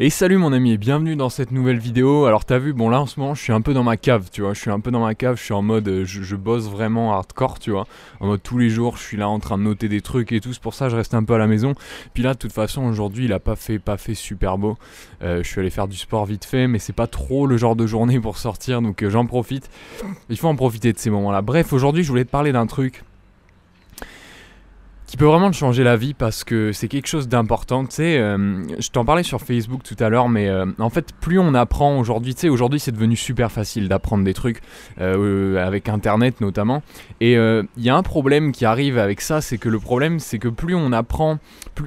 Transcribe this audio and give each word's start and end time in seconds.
Et 0.00 0.10
salut 0.10 0.36
mon 0.36 0.52
ami 0.52 0.70
et 0.70 0.78
bienvenue 0.78 1.16
dans 1.16 1.28
cette 1.28 1.50
nouvelle 1.50 1.80
vidéo. 1.80 2.26
Alors 2.26 2.44
t'as 2.44 2.58
vu, 2.58 2.72
bon 2.72 2.88
là 2.88 3.00
en 3.00 3.06
ce 3.06 3.18
moment 3.18 3.34
je 3.34 3.42
suis 3.42 3.52
un 3.52 3.60
peu 3.60 3.74
dans 3.74 3.82
ma 3.82 3.96
cave, 3.96 4.28
tu 4.30 4.42
vois, 4.42 4.54
je 4.54 4.60
suis 4.60 4.70
un 4.70 4.78
peu 4.78 4.92
dans 4.92 5.00
ma 5.00 5.16
cave, 5.16 5.36
je 5.36 5.42
suis 5.42 5.54
en 5.54 5.62
mode, 5.62 5.88
euh, 5.88 6.04
je, 6.04 6.36
bosse 6.36 6.68
vraiment 6.68 7.14
hardcore, 7.14 7.58
tu 7.58 7.72
vois, 7.72 7.84
en 8.20 8.28
mode 8.28 8.40
tous 8.40 8.58
les 8.58 8.70
jours 8.70 8.96
je 8.96 9.02
suis 9.02 9.16
là 9.16 9.28
en 9.28 9.40
train 9.40 9.58
de 9.58 9.64
noter 9.64 9.88
des 9.88 10.00
trucs 10.00 10.30
et 10.30 10.38
tout, 10.38 10.52
c'est 10.52 10.62
pour 10.62 10.74
ça 10.74 10.88
je 10.88 10.94
reste 10.94 11.14
un 11.14 11.24
peu 11.24 11.34
à 11.34 11.38
la 11.38 11.48
maison. 11.48 11.74
Puis 12.14 12.22
là 12.22 12.34
de 12.34 12.38
toute 12.38 12.52
façon 12.52 12.84
aujourd'hui 12.84 13.24
il 13.24 13.32
a 13.32 13.40
pas 13.40 13.56
fait, 13.56 13.80
pas 13.80 13.96
fait 13.96 14.14
super 14.14 14.56
beau, 14.56 14.78
euh, 15.24 15.42
je 15.42 15.48
suis 15.48 15.58
allé 15.58 15.70
faire 15.70 15.88
du 15.88 15.96
sport 15.96 16.26
vite 16.26 16.44
fait, 16.44 16.68
mais 16.68 16.78
c'est 16.78 16.92
pas 16.92 17.08
trop 17.08 17.48
le 17.48 17.56
genre 17.56 17.74
de 17.74 17.88
journée 17.88 18.20
pour 18.20 18.38
sortir, 18.38 18.80
donc 18.80 19.02
euh, 19.02 19.10
j'en 19.10 19.26
profite. 19.26 19.68
Il 20.30 20.36
faut 20.36 20.46
en 20.46 20.54
profiter 20.54 20.92
de 20.92 20.98
ces 20.98 21.10
moments-là. 21.10 21.42
Bref, 21.42 21.72
aujourd'hui 21.72 22.04
je 22.04 22.08
voulais 22.08 22.24
te 22.24 22.30
parler 22.30 22.52
d'un 22.52 22.68
truc 22.68 23.02
qui 25.08 25.16
peut 25.16 25.24
vraiment 25.24 25.50
changer 25.52 25.84
la 25.84 25.96
vie 25.96 26.12
parce 26.12 26.44
que 26.44 26.70
c'est 26.72 26.86
quelque 26.86 27.06
chose 27.06 27.28
d'important. 27.28 27.86
Tu 27.86 27.96
sais, 27.96 28.18
euh, 28.18 28.62
je 28.78 28.90
t'en 28.90 29.06
parlais 29.06 29.22
sur 29.22 29.40
Facebook 29.40 29.82
tout 29.82 29.96
à 30.00 30.10
l'heure, 30.10 30.28
mais 30.28 30.48
euh, 30.48 30.66
en 30.78 30.90
fait, 30.90 31.14
plus 31.18 31.38
on 31.38 31.54
apprend 31.54 31.98
aujourd'hui, 31.98 32.34
tu 32.34 32.42
sais, 32.42 32.48
aujourd'hui 32.50 32.78
c'est 32.78 32.92
devenu 32.92 33.16
super 33.16 33.50
facile 33.50 33.88
d'apprendre 33.88 34.22
des 34.22 34.34
trucs 34.34 34.60
euh, 35.00 35.66
avec 35.66 35.88
Internet 35.88 36.42
notamment. 36.42 36.82
Et 37.22 37.32
il 37.32 37.82
y 37.82 37.88
a 37.88 37.96
un 37.96 38.02
problème 38.02 38.52
qui 38.52 38.66
arrive 38.66 38.98
avec 38.98 39.22
ça, 39.22 39.40
c'est 39.40 39.56
que 39.56 39.70
le 39.70 39.78
problème, 39.78 40.18
c'est 40.18 40.38
que 40.38 40.48
plus 40.48 40.74
on 40.74 40.92
apprend, 40.92 41.38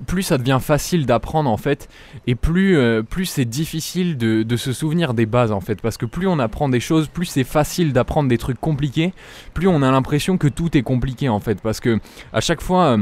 plus, 0.07 0.23
ça 0.23 0.39
devient 0.39 0.59
facile 0.59 1.05
d'apprendre 1.05 1.49
en 1.49 1.57
fait, 1.57 1.89
et 2.25 2.33
plus, 2.33 2.77
plus 3.09 3.25
c'est 3.25 3.45
difficile 3.45 4.17
de, 4.17 4.41
de, 4.41 4.57
se 4.57 4.73
souvenir 4.73 5.13
des 5.13 5.27
bases 5.27 5.51
en 5.51 5.61
fait, 5.61 5.79
parce 5.79 5.97
que 5.97 6.07
plus 6.07 6.27
on 6.27 6.39
apprend 6.39 6.69
des 6.69 6.79
choses, 6.79 7.07
plus 7.07 7.25
c'est 7.25 7.43
facile 7.43 7.93
d'apprendre 7.93 8.29
des 8.29 8.37
trucs 8.37 8.59
compliqués, 8.59 9.13
plus 9.53 9.67
on 9.67 9.83
a 9.83 9.91
l'impression 9.91 10.37
que 10.37 10.47
tout 10.47 10.75
est 10.75 10.81
compliqué 10.81 11.29
en 11.29 11.39
fait, 11.39 11.61
parce 11.61 11.79
que 11.79 11.99
à 12.33 12.41
chaque 12.41 12.61
fois 12.61 12.97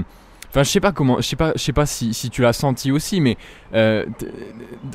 Enfin, 0.49 0.63
je 0.63 0.69
sais 0.69 0.79
pas 0.79 0.91
comment, 0.91 1.17
je 1.17 1.27
sais 1.27 1.35
pas, 1.35 1.53
je 1.55 1.61
sais 1.61 1.73
pas 1.73 1.85
si, 1.85 2.11
tu 2.31 2.41
l'as 2.41 2.53
senti 2.53 2.91
aussi, 2.91 3.21
mais 3.21 3.37
euh, 3.75 4.05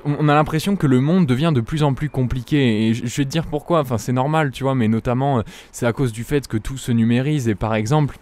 on 0.05 0.29
a 0.29 0.35
l'impression 0.35 0.75
que 0.75 0.87
le 0.87 1.01
monde 1.01 1.27
devient 1.27 1.53
de 1.55 1.61
plus 1.61 1.85
en 1.85 1.95
plus 1.95 2.11
compliqué. 2.11 2.89
Et 2.89 2.95
je, 2.95 3.03
vais 3.05 3.25
te 3.25 3.31
dire 3.31 3.47
pourquoi. 3.47 3.81
Enfin, 3.81 3.99
c'est 3.99 4.13
normal, 4.13 4.51
tu 4.51 4.65
vois, 4.65 4.75
mais 4.75 4.89
notamment, 4.89 5.39
euh, 5.39 5.43
c'est 5.71 5.87
à 5.87 5.93
cause 5.93 6.13
du 6.13 6.25
fait 6.25 6.49
que 6.49 6.57
tout 6.57 6.77
se 6.77 6.91
numérise. 6.91 7.49
Et 7.49 7.55
par 7.55 7.77
exemple, 7.77 8.19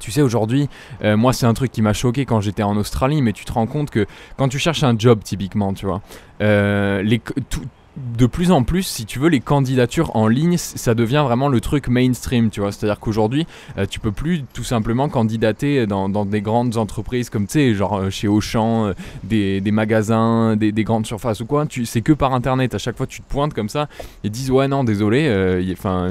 tu 0.00 0.10
sais, 0.10 0.20
aujourd'hui, 0.20 0.68
euh, 1.02 1.16
moi, 1.16 1.32
c'est 1.32 1.46
un 1.46 1.54
truc 1.54 1.72
qui 1.72 1.80
m'a 1.80 1.94
choqué 1.94 2.26
quand 2.26 2.42
j'étais 2.42 2.62
en 2.62 2.76
Australie, 2.76 3.22
mais 3.22 3.32
tu 3.32 3.46
te 3.46 3.52
rends 3.52 3.66
compte 3.66 3.90
que 3.90 4.06
quand 4.36 4.48
tu 4.48 4.58
cherches 4.58 4.84
un 4.84 4.98
job, 4.98 5.20
typiquement, 5.24 5.72
tu 5.72 5.86
vois, 5.86 6.02
les, 6.40 7.20
tout, 7.48 7.62
de 7.96 8.26
plus 8.26 8.50
en 8.50 8.64
plus, 8.64 8.82
si 8.82 9.06
tu 9.06 9.18
veux, 9.18 9.28
les 9.28 9.40
candidatures 9.40 10.16
en 10.16 10.26
ligne, 10.26 10.56
ça 10.56 10.94
devient 10.94 11.22
vraiment 11.24 11.48
le 11.48 11.60
truc 11.60 11.88
mainstream, 11.88 12.50
tu 12.50 12.60
vois. 12.60 12.72
C'est-à-dire 12.72 12.98
qu'aujourd'hui, 12.98 13.46
euh, 13.78 13.86
tu 13.88 14.00
peux 14.00 14.10
plus 14.10 14.44
tout 14.52 14.64
simplement 14.64 15.08
candidater 15.08 15.86
dans, 15.86 16.08
des 16.24 16.40
grandes 16.40 16.76
entreprises 16.76 17.30
comme, 17.30 17.46
tu 17.46 17.52
sais, 17.52 17.74
genre 17.74 17.96
euh, 17.96 18.10
chez 18.10 18.26
Auchan, 18.26 18.86
euh, 18.86 18.92
des, 19.22 19.60
magasins, 19.70 20.56
des, 20.56 20.72
grandes 20.84 21.06
surfaces 21.06 21.40
ou 21.40 21.46
quoi. 21.46 21.66
C'est 21.84 22.02
que 22.02 22.12
par 22.12 22.34
Internet. 22.34 22.74
À 22.74 22.78
chaque 22.78 22.96
fois, 22.96 23.06
tu 23.06 23.20
te 23.20 23.28
pointes 23.28 23.54
comme 23.54 23.68
ça 23.68 23.88
et 24.24 24.30
disent, 24.30 24.50
ouais, 24.50 24.68
non, 24.68 24.84
désolé, 24.84 25.64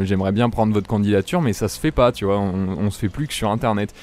j'aimerais 0.03 0.31
bien 0.31 0.49
prendre 0.49 0.73
votre 0.73 0.87
candidature, 0.87 1.41
mais 1.41 1.53
ça 1.53 1.67
se 1.67 1.79
fait 1.79 1.91
pas, 1.91 2.11
tu 2.11 2.25
vois. 2.25 2.39
On, 2.39 2.77
on 2.77 2.91
se 2.91 2.99
fait 2.99 3.09
plus 3.09 3.27
que 3.27 3.33
sur 3.33 3.49
Internet. 3.49 3.93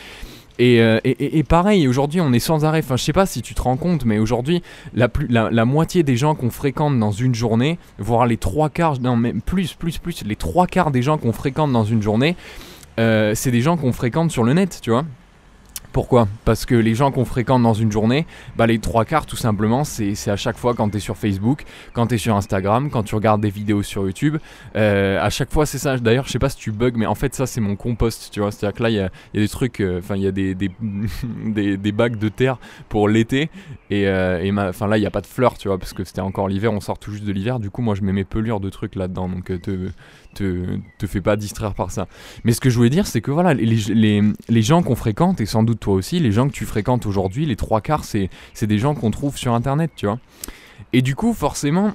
Euh, 0.60 1.00
et, 1.04 1.42
pareil, 1.42 1.88
aujourd'hui, 1.88 2.20
on 2.20 2.32
est 2.32 2.38
sans 2.38 2.64
arrêt. 2.64 2.80
Enfin, 2.80 2.96
je 2.96 3.04
sais 3.04 3.12
pas 3.12 3.26
si 3.26 3.42
tu 3.42 3.54
te 3.54 3.62
rends 3.62 3.76
compte, 3.76 4.04
mais 4.04 4.18
aujourd'hui, 4.18 4.62
la, 4.94 5.08
la, 5.28 5.64
moitié 5.64 6.02
des 6.02 6.16
gens 6.16 6.34
qu'on 6.34 6.50
fréquente 6.50 6.98
dans 6.98 7.12
une 7.12 7.34
journée, 7.34 7.78
voire 7.98 8.26
les 8.26 8.36
trois 8.36 8.68
quarts, 8.68 9.00
non, 9.00 9.16
même 9.16 9.40
plus, 9.40 9.74
plus, 9.74 9.98
plus, 9.98 10.24
les 10.24 10.36
trois 10.36 10.66
quarts 10.66 10.90
des 10.90 11.02
gens 11.02 11.18
qu'on 11.18 11.32
fréquente 11.32 11.72
dans 11.72 11.84
une 11.84 12.02
journée, 12.02 12.36
euh, 12.98 13.34
c'est 13.34 13.50
des 13.50 13.62
gens 13.62 13.76
qu'on 13.76 13.92
fréquente 13.92 14.30
sur 14.30 14.44
le 14.44 14.52
net, 14.52 14.80
tu 14.82 14.90
vois. 14.90 15.04
Pourquoi? 15.92 16.28
Parce 16.44 16.66
que 16.66 16.76
les 16.76 16.94
gens 16.94 17.10
qu'on 17.10 17.24
fréquente 17.24 17.62
dans 17.64 17.74
une 17.74 17.90
journée, 17.90 18.24
bah 18.56 18.66
les 18.66 18.78
trois 18.78 19.04
quarts 19.04 19.26
tout 19.26 19.36
simplement, 19.36 19.82
c'est 19.82 20.14
à 20.28 20.36
chaque 20.36 20.56
fois 20.56 20.74
quand 20.74 20.88
tu 20.88 20.98
es 20.98 21.00
sur 21.00 21.16
Facebook, 21.16 21.64
quand 21.94 22.06
tu 22.06 22.14
es 22.14 22.18
sur 22.18 22.36
Instagram, 22.36 22.90
quand 22.90 23.02
tu 23.02 23.16
regardes 23.16 23.40
des 23.40 23.50
vidéos 23.50 23.82
sur 23.82 24.04
YouTube. 24.04 24.36
Euh, 24.76 25.20
à 25.20 25.30
chaque 25.30 25.50
fois 25.50 25.66
c'est 25.66 25.78
ça. 25.78 25.98
D'ailleurs 25.98 26.26
je 26.26 26.30
sais 26.30 26.38
pas 26.38 26.48
si 26.48 26.58
tu 26.58 26.70
bugs, 26.70 26.92
mais 26.94 27.06
en 27.06 27.16
fait 27.16 27.34
ça 27.34 27.46
c'est 27.46 27.60
mon 27.60 27.74
compost, 27.74 28.30
tu 28.32 28.38
vois. 28.38 28.52
C'est-à-dire 28.52 28.76
que 28.76 28.82
là 28.84 28.90
il 28.90 28.96
y 28.96 29.00
a, 29.00 29.10
des 29.34 29.48
trucs, 29.48 29.80
euh, 29.80 29.98
enfin 29.98 30.14
il 30.14 30.22
y 30.22 30.28
a 30.28 30.32
des, 30.32 30.54
des, 30.54 31.76
des, 31.76 31.92
bacs 31.92 32.18
de 32.18 32.28
terre 32.28 32.58
pour 32.88 33.08
l'été. 33.08 33.50
Et, 33.90 34.06
euh, 34.06 34.40
et 34.40 34.52
là 34.52 34.96
il 34.96 35.00
n'y 35.00 35.06
a 35.06 35.10
pas 35.10 35.22
de 35.22 35.26
fleurs, 35.26 35.58
tu 35.58 35.66
vois, 35.66 35.78
parce 35.78 35.92
que 35.92 36.04
c'était 36.04 36.20
encore 36.20 36.46
l'hiver, 36.46 36.72
on 36.72 36.80
sort 36.80 37.00
tout 37.00 37.10
juste 37.10 37.24
de 37.24 37.32
l'hiver. 37.32 37.58
Du 37.58 37.70
coup 37.70 37.82
moi 37.82 37.96
je 37.96 38.02
mets 38.02 38.12
mes 38.12 38.24
pelures 38.24 38.60
de 38.60 38.70
trucs 38.70 38.94
là-dedans. 38.94 39.28
Donc 39.28 39.46
te, 39.46 39.88
te, 40.34 40.66
te 40.98 41.06
fais 41.08 41.20
pas 41.20 41.34
distraire 41.34 41.74
par 41.74 41.90
ça. 41.90 42.06
Mais 42.44 42.52
ce 42.52 42.60
que 42.60 42.70
je 42.70 42.76
voulais 42.76 42.90
dire 42.90 43.08
c'est 43.08 43.20
que 43.20 43.32
voilà, 43.32 43.54
les, 43.54 43.66
les, 43.66 44.22
les 44.48 44.62
gens 44.62 44.84
qu'on 44.84 44.94
fréquente, 44.94 45.40
et 45.40 45.46
sans 45.46 45.64
doute 45.64 45.79
toi 45.80 45.94
aussi, 45.94 46.20
les 46.20 46.30
gens 46.30 46.46
que 46.46 46.52
tu 46.52 46.66
fréquentes 46.66 47.06
aujourd'hui, 47.06 47.46
les 47.46 47.56
trois 47.56 47.80
quarts, 47.80 48.04
c'est 48.04 48.28
des 48.62 48.78
gens 48.78 48.94
qu'on 48.94 49.10
trouve 49.10 49.36
sur 49.36 49.54
Internet, 49.54 49.90
tu 49.96 50.06
vois. 50.06 50.18
Et 50.92 51.02
du 51.02 51.14
coup, 51.16 51.32
forcément, 51.32 51.94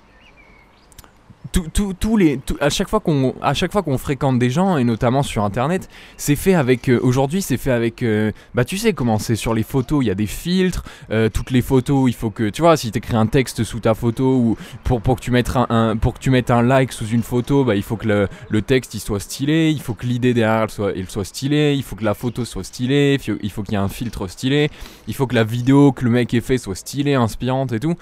tous 1.52 2.18
les, 2.18 2.40
à 2.60 2.70
chaque 2.70 2.90
fois 2.90 3.00
qu'on, 3.00 3.36
à 3.42 3.54
chaque 3.54 3.72
fois 3.72 3.84
qu'on 3.84 3.98
fréquente 3.98 4.40
des 4.40 4.50
gens 4.50 4.78
et 4.78 4.84
notamment 4.84 5.24
sur 5.24 5.44
internet, 5.44 5.90
c'est 6.18 6.36
fait 6.36 6.54
avec, 6.54 6.90
euh, 6.90 7.00
aujourd'hui 7.02 7.42
c'est 7.42 7.58
fait 7.58 7.72
avec, 7.72 8.04
euh, 8.04 8.32
bah 8.54 8.66
tu 8.66 8.78
sais 8.78 8.94
comment 8.94 9.20
c'est 9.20 9.36
sur 9.36 9.54
les 9.54 9.64
photos, 9.64 10.04
il 10.04 10.08
y 10.08 10.12
a 10.12 10.16
des 10.16 10.26
filtres, 10.28 10.84
euh, 11.12 11.30
toutes 11.30 11.52
les 11.52 11.62
photos, 11.62 12.10
il 12.10 12.14
faut 12.14 12.30
que, 12.30 12.50
tu 12.50 12.62
vois, 12.62 12.78
si 12.78 12.92
tu 12.92 12.98
écris 12.98 13.16
un 13.16 13.28
texte 13.28 13.64
sous 13.64 13.80
ta 13.80 13.94
photo 13.94 14.36
ou 14.36 14.58
pour, 14.84 15.02
pour 15.02 15.16
que 15.18 15.22
tu 15.22 15.32
mettes 15.32 15.52
un, 15.70 15.96
pour 15.98 16.14
que 16.14 16.20
tu 16.20 16.30
mettes 16.30 16.52
un 16.52 16.62
like 16.62 16.92
sous 16.92 17.08
une 17.08 17.24
photo, 17.24 17.64
bah 17.64 17.76
il 17.76 17.84
faut 17.84 17.96
que 17.96 18.08
le, 18.08 18.28
le 18.50 18.62
texte 18.62 18.94
il 18.94 19.00
soit 19.00 19.20
stylé, 19.20 19.72
il 19.72 19.82
faut 19.82 19.94
que 19.94 20.06
l'idée 20.06 20.34
derrière 20.34 20.64
elle 20.64 20.70
soit, 20.70 20.92
il 20.96 21.10
soit 21.10 21.26
stylé, 21.26 21.74
il 21.76 21.84
faut 21.84 21.96
que 21.96 22.04
la 22.04 22.14
photo 22.14 22.46
soit 22.46 22.64
stylée, 22.64 23.18
il 23.42 23.52
faut 23.52 23.64
qu'il 23.64 23.74
y 23.74 23.76
ait 23.76 23.80
un 23.80 23.90
filtre 23.90 24.28
stylé, 24.28 24.70
il 25.08 25.14
faut 25.14 25.28
que 25.28 25.36
la 25.36 25.44
vidéo 25.44 25.92
que 25.92 26.04
le 26.06 26.12
mec 26.12 26.34
ait 26.34 26.42
fait 26.42 26.58
soit 26.58 26.76
stylée, 26.76 27.14
inspirante 27.14 27.72
et 27.72 27.80
tout. 27.80 27.96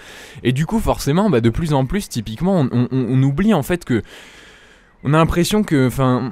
Et 0.43 0.51
du 0.51 0.65
coup 0.65 0.79
forcément, 0.79 1.29
bah 1.29 1.41
de 1.41 1.49
plus 1.49 1.73
en 1.73 1.85
plus, 1.85 2.09
typiquement, 2.09 2.67
on, 2.71 2.87
on, 2.91 3.05
on 3.09 3.21
oublie 3.33 3.53
en 3.53 3.63
fait 3.63 3.83
que 3.83 4.01
on 5.05 5.13
a 5.13 5.17
l'impression 5.17 5.63
que, 5.63 5.87
enfin, 5.87 6.31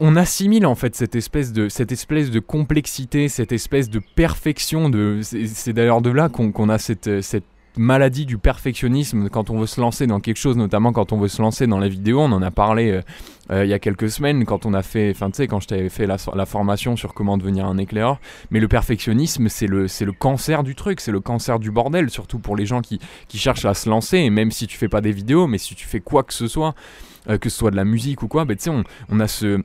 on, 0.00 0.16
assimile 0.16 0.66
en 0.66 0.74
fait 0.74 0.96
cette 0.96 1.14
espèce 1.14 1.52
de, 1.52 1.68
cette 1.68 1.92
espèce 1.92 2.32
de 2.32 2.40
complexité, 2.40 3.28
cette 3.28 3.52
espèce 3.52 3.90
de 3.90 4.00
perfection. 4.16 4.90
De, 4.90 5.20
c'est 5.22 5.72
d'ailleurs 5.72 6.02
de 6.02 6.10
là 6.10 6.28
qu'on 6.28 6.68
a 6.68 6.78
cette 6.78 7.44
maladie 7.78 8.26
du 8.26 8.38
perfectionnisme 8.38 9.28
quand 9.28 9.50
on 9.50 9.58
veut 9.58 9.66
se 9.66 9.80
lancer 9.80 10.06
dans 10.06 10.20
quelque 10.20 10.36
chose, 10.36 10.56
notamment 10.56 10.92
quand 10.92 11.12
on 11.12 11.18
veut 11.18 11.28
se 11.28 11.40
lancer 11.40 11.66
dans 11.66 11.78
la 11.78 11.88
vidéo. 11.88 12.20
On 12.20 12.32
en 12.32 12.42
a 12.42 12.50
parlé 12.50 12.90
euh, 12.90 13.02
euh, 13.50 13.64
il 13.64 13.70
y 13.70 13.72
a 13.72 13.78
quelques 13.78 14.10
semaines 14.10 14.44
quand 14.44 14.66
on 14.66 14.74
a 14.74 14.82
fait, 14.82 15.10
enfin 15.10 15.30
tu 15.30 15.36
sais, 15.36 15.46
quand 15.46 15.60
je 15.60 15.68
t'avais 15.68 15.88
fait 15.88 16.06
la, 16.06 16.18
formation 16.46 16.96
sur 16.96 17.14
comment 17.14 17.38
devenir 17.38 17.66
un 17.66 17.78
éclaireur. 17.78 18.20
Mais 18.50 18.60
le 18.60 18.68
perfectionnisme, 18.68 19.48
c'est 19.48 19.66
le, 19.66 19.88
c'est 19.88 20.04
le 20.04 20.12
cancer 20.12 20.62
du 20.62 20.74
truc, 20.74 21.00
c'est 21.00 21.12
le 21.12 21.20
cancer 21.20 21.58
du 21.58 21.70
bordel, 21.70 22.10
surtout 22.10 22.38
pour 22.38 22.56
les 22.56 22.66
gens 22.66 22.80
qui, 22.80 23.00
cherchent 23.32 23.64
à 23.64 23.74
se 23.74 23.88
lancer. 23.88 24.18
Et 24.18 24.30
même 24.30 24.50
si 24.50 24.66
tu 24.66 24.76
fais 24.76 24.88
pas 24.88 25.00
des 25.00 25.12
vidéos, 25.12 25.46
mais 25.46 25.58
si 25.58 25.74
tu 25.74 25.86
fais 25.86 26.00
quoi 26.00 26.24
que 26.24 26.34
ce 26.34 26.48
soit, 26.48 26.74
euh, 27.28 27.38
que 27.38 27.48
ce 27.48 27.56
soit 27.56 27.70
de 27.70 27.76
la 27.76 27.84
musique 27.84 28.22
ou 28.22 28.28
quoi, 28.28 28.44
ben 28.44 28.56
tu 28.56 28.64
sais, 28.64 28.70
on 29.08 29.20
a 29.20 29.28
ce 29.28 29.62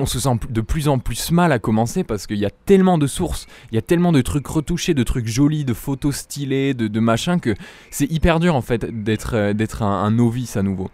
on 0.00 0.06
se 0.06 0.18
sent 0.18 0.30
de 0.48 0.60
plus 0.60 0.88
en 0.88 0.98
plus 0.98 1.30
mal 1.30 1.52
à 1.52 1.58
commencer 1.58 2.04
parce 2.04 2.26
qu'il 2.26 2.38
y 2.38 2.46
a 2.46 2.50
tellement 2.50 2.98
de 2.98 3.06
sources, 3.06 3.46
il 3.70 3.74
y 3.74 3.78
a 3.78 3.82
tellement 3.82 4.12
de 4.12 4.22
trucs 4.22 4.46
retouchés, 4.46 4.94
de 4.94 5.02
trucs 5.02 5.26
jolis, 5.26 5.64
de 5.64 5.74
photos 5.74 6.16
stylées, 6.16 6.74
de, 6.74 6.88
de 6.88 7.00
machin 7.00 7.38
que 7.38 7.54
c'est 7.90 8.10
hyper 8.10 8.40
dur 8.40 8.54
en 8.54 8.62
fait 8.62 8.84
d'être 9.04 9.34
euh, 9.34 9.54
un, 9.80 10.10
novice 10.10 10.56
à 10.56 10.62
nouveau. 10.62 10.90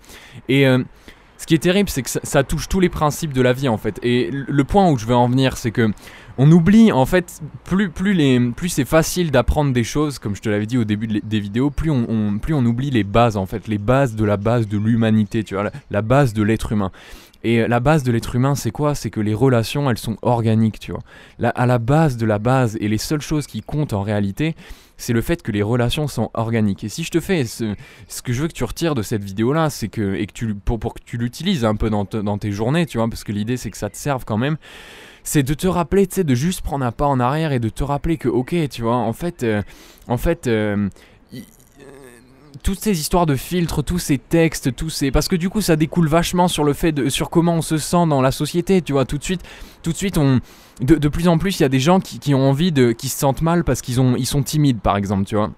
Et 0.49 0.66
euh, 0.66 0.83
ce 1.39 1.47
qui 1.47 1.55
est 1.55 1.59
terrible, 1.59 1.89
c'est 1.89 2.03
que 2.03 2.11
ça, 2.11 2.43
touche 2.45 2.69
tous 2.69 2.81
les 2.81 2.89
principes 2.89 3.33
de 3.33 3.43
la 3.43 3.53
vie 3.53 3.69
en 3.69 3.77
fait. 3.77 3.99
Et 4.03 4.31
le 4.33 4.65
point 4.65 4.91
où 4.91 4.99
je 4.99 5.06
veux 5.06 5.15
en 5.15 5.28
venir, 5.28 5.56
c'est 5.56 5.71
que 5.71 5.91
on 6.38 6.50
oublie 6.52 6.92
en 6.92 7.06
fait 7.06 7.41
plus 7.64 7.91
plus 7.91 8.12
les 8.12 8.38
plus 8.50 8.69
c'est 8.69 8.84
facile 8.84 9.30
d'apprendre 9.30 9.72
des 9.72 9.84
choses, 9.84 10.19
comme 10.19 10.36
je 10.36 10.42
te 10.42 10.48
l'avais 10.48 10.66
dit 10.66 10.78
au 10.78 10.84
début 10.84 11.06
des 11.06 11.41
vidéos, 11.41 11.70
plus 11.70 11.91
on, 11.91 12.38
plus 12.38 12.54
on 12.54 12.64
oublie 12.64 12.91
les 12.91 13.04
bases 13.04 13.36
en 13.36 13.47
fait, 13.47 13.69
les 13.69 13.78
bases 13.78 14.14
de 14.14 14.24
la 14.24 14.36
base 14.36 14.69
de 14.69 14.78
l'humanité, 14.78 15.44
tu 15.44 15.54
vois, 15.54 15.70
la 15.91 16.02
base 16.02 16.32
de 16.34 16.42
l'être 16.42 16.72
humain. 16.72 16.91
Et 17.44 17.69
la 17.69 17.78
base 17.78 18.02
de 18.02 18.10
l'être 18.10 18.34
humain, 18.34 18.56
c'est 18.56 18.72
quoi? 18.72 18.97
C'est 18.97 19.10
que 19.10 19.20
les 19.20 19.34
relations, 19.34 19.88
elles 19.88 19.98
sont 19.98 20.16
organiques, 20.22 20.80
tu 20.80 20.91
vois. 20.91 21.02
à 21.50 21.66
la 21.66 21.78
base 21.78 22.16
de 22.16 22.26
la 22.26 22.41
base, 22.41 22.76
et 22.80 22.88
les 22.88 22.98
seules 22.98 23.20
choses 23.20 23.47
qui 23.47 23.60
comptent 23.60 23.92
en 23.92 24.03
réalité, 24.03 24.56
c'est 24.97 25.12
le 25.12 25.20
fait 25.20 25.42
que 25.42 25.53
les 25.53 25.62
relations 25.62 26.08
sont 26.08 26.30
organiques. 26.34 26.82
Et 26.84 26.88
si 26.88 27.04
je 27.04 27.10
te 27.10 27.20
fais 27.20 27.44
ce, 27.44 27.74
que 28.24 28.32
je 28.32 28.42
veux 28.42 28.48
que 28.48 28.53
tu 28.53 28.64
retires 28.64 28.94
de 28.94 29.03
cette 29.03 29.22
vidéo-là, 29.22 29.71
c'est 29.71 29.89
que, 29.89 30.15
et 30.15 30.27
que 30.27 30.32
tu, 30.32 30.54
pour, 30.54 30.80
pour 30.80 30.94
que 30.94 31.00
tu 31.04 31.18
l'utilises 31.18 31.65
un 31.65 31.77
peu 31.77 31.91
dans, 31.91 32.04
dans, 32.04 32.39
tes 32.39 32.50
journées, 32.50 32.86
tu 32.86 32.98
vois, 32.98 33.09
parce 33.09 33.22
que 33.22 33.32
l'idée 33.32 33.56
c'est 33.56 33.71
que 33.71 33.77
ça 33.77 33.91
te 33.91 33.97
serve 33.97 34.24
quand 34.24 34.39
même, 34.39 34.56
c'est 35.27 35.43
de 35.43 35.55
te 35.55 35.67
rappeler, 35.67 36.07
tu 36.07 36.15
sais, 36.15 36.25
de 36.25 36.34
juste 36.34 36.61
prendre 36.61 36.87
un 36.87 36.93
pas 36.93 37.07
en 37.07 37.19
arrière 37.19 37.51
et 37.51 37.59
de 37.59 37.69
te 37.69 37.83
rappeler 37.83 38.17
que, 38.17 38.28
ok, 38.28 38.55
tu 38.71 38.83
vois, 38.83 38.95
en 38.97 39.13
fait, 39.13 39.43
euh, 39.43 39.61
en 40.07 40.17
fait, 40.17 40.47
euh, 40.47 40.89
toutes 42.63 42.78
ces 42.78 42.99
histoires 43.01 43.27
de 43.27 43.34
filtres, 43.34 43.83
tous 43.83 43.99
ces 43.99 44.19
textes, 44.19 44.75
tous 44.75 44.89
ces 44.89 45.11
parce 45.11 45.28
que 45.28 45.37
du 45.37 45.51
coup 45.51 45.61
ça 45.61 45.77
découle 45.77 46.09
vachement 46.09 46.49
sur 46.49 46.65
le 46.65 46.73
fait 46.73 46.91
de 46.91 47.09
sur 47.11 47.28
comment 47.28 47.57
on 47.57 47.63
se 47.63 47.77
sent 47.77 48.07
dans 48.09 48.23
la 48.23 48.33
société, 48.33 48.83
tu 48.83 48.93
vois. 48.93 49.05
Tout 49.05 49.19
de 49.19 49.25
suite, 49.25 49.43
tout 49.83 49.93
de 49.93 49.97
suite 49.97 50.17
on 50.17 50.41
de, 50.81 51.09
plus 51.09 51.28
en 51.28 51.39
plus 51.39 51.61
il 51.61 51.63
y 51.63 51.67
a 51.67 51.69
des 51.69 51.81
gens 51.81 52.01
qui, 52.01 52.19
qui, 52.19 52.34
ont 52.34 52.49
envie 52.49 52.73
de 52.73 52.93
qui 52.93 53.09
se 53.09 53.19
sentent 53.19 53.43
mal 53.43 53.63
parce 53.63 53.83
qu'ils 53.83 54.01
ont 54.01 54.17
ils 54.17 54.27
sont 54.27 54.43
timides 54.43 54.81
par 54.81 54.97
exemple, 54.97 55.25
tu 55.25 55.37
vois 55.37 55.53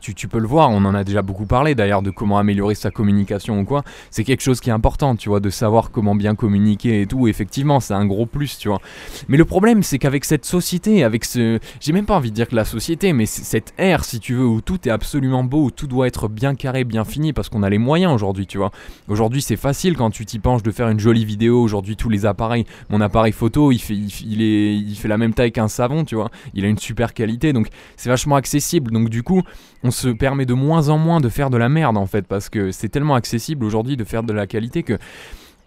tu, 0.00 0.28
peux 0.28 0.38
le 0.38 0.46
voir, 0.46 0.70
on 0.70 0.84
en 0.84 0.94
a 0.94 1.04
déjà 1.04 1.22
beaucoup 1.22 1.46
parlé 1.46 1.74
d'ailleurs 1.74 2.02
de 2.02 2.10
comment 2.10 2.38
améliorer 2.38 2.74
sa 2.74 2.90
communication 2.90 3.60
ou 3.60 3.64
quoi. 3.64 3.82
C'est 4.10 4.24
quelque 4.24 4.42
chose 4.42 4.60
qui 4.60 4.70
est 4.70 4.72
important, 4.72 5.16
tu 5.16 5.28
vois, 5.28 5.40
de 5.40 5.50
savoir 5.50 5.90
comment 5.90 6.14
bien 6.14 6.34
communiquer 6.34 7.02
et 7.02 7.06
tout. 7.06 7.28
Effectivement, 7.28 7.80
c'est 7.80 7.94
un 7.94 8.06
gros 8.06 8.26
plus, 8.26 8.58
tu 8.58 8.68
vois. 8.68 8.80
Mais 9.28 9.36
le 9.36 9.44
problème, 9.44 9.82
c'est 9.82 9.98
qu'avec 9.98 10.24
cette 10.24 10.44
société, 10.44 11.04
avec 11.04 11.24
ce. 11.24 11.58
J'ai 11.80 11.92
même 11.92 12.06
pas 12.06 12.16
envie 12.16 12.30
de 12.30 12.34
dire 12.34 12.48
que 12.48 12.56
la 12.56 12.64
société, 12.64 13.12
mais 13.12 13.26
cette 13.26 13.74
ère, 13.78 14.04
si 14.04 14.20
tu 14.20 14.34
veux, 14.34 14.46
où 14.46 14.60
tout 14.60 14.86
est 14.88 14.90
absolument 14.90 15.44
beau, 15.44 15.64
où 15.64 15.70
tout 15.70 15.86
doit 15.86 16.06
être 16.06 16.28
bien 16.28 16.54
carré, 16.54 16.84
bien 16.84 17.04
fini, 17.04 17.32
parce 17.32 17.48
qu'on 17.48 17.62
a 17.62 17.70
les 17.70 17.78
moyens 17.78 18.12
aujourd'hui, 18.12 18.46
tu 18.46 18.58
vois. 18.58 18.70
Aujourd'hui, 19.08 19.42
c'est 19.42 19.56
facile 19.56 19.96
quand 19.96 20.10
tu 20.10 20.24
t'y 20.26 20.38
penches 20.38 20.62
de 20.62 20.70
faire 20.70 20.88
une 20.88 21.00
jolie 21.00 21.24
vidéo. 21.24 21.60
Aujourd'hui, 21.62 21.96
tous 21.96 22.08
les 22.08 22.26
appareils, 22.26 22.64
mon 22.90 23.00
appareil 23.00 23.32
photo, 23.32 23.72
il 23.72 23.78
fait, 23.78 23.94
est, 23.94 24.76
il 24.76 24.96
fait 24.96 25.08
la 25.08 25.18
même 25.18 25.34
taille 25.34 25.52
qu'un 25.52 25.68
savon, 25.68 26.04
tu 26.04 26.14
vois. 26.14 26.30
Il 26.54 26.64
a 26.64 26.68
une 26.68 26.78
super 26.78 27.14
qualité, 27.14 27.52
donc 27.52 27.68
c'est 27.96 28.08
vachement 28.08 28.36
accessible. 28.36 28.90
Donc, 28.90 29.08
du 29.08 29.22
coup, 29.22 29.42
on 29.82 29.87
se 29.90 30.08
permet 30.08 30.46
de 30.46 30.54
moins 30.54 30.88
en 30.88 30.98
moins 30.98 31.20
de 31.20 31.28
faire 31.28 31.50
de 31.50 31.56
la 31.56 31.68
merde 31.68 31.96
en 31.96 32.06
fait, 32.06 32.26
parce 32.26 32.48
que 32.48 32.70
c'est 32.72 32.88
tellement 32.88 33.14
accessible 33.14 33.64
aujourd'hui 33.64 33.96
de 33.96 34.04
faire 34.04 34.22
de 34.22 34.32
la 34.32 34.46
qualité 34.46 34.82
que 34.82 34.98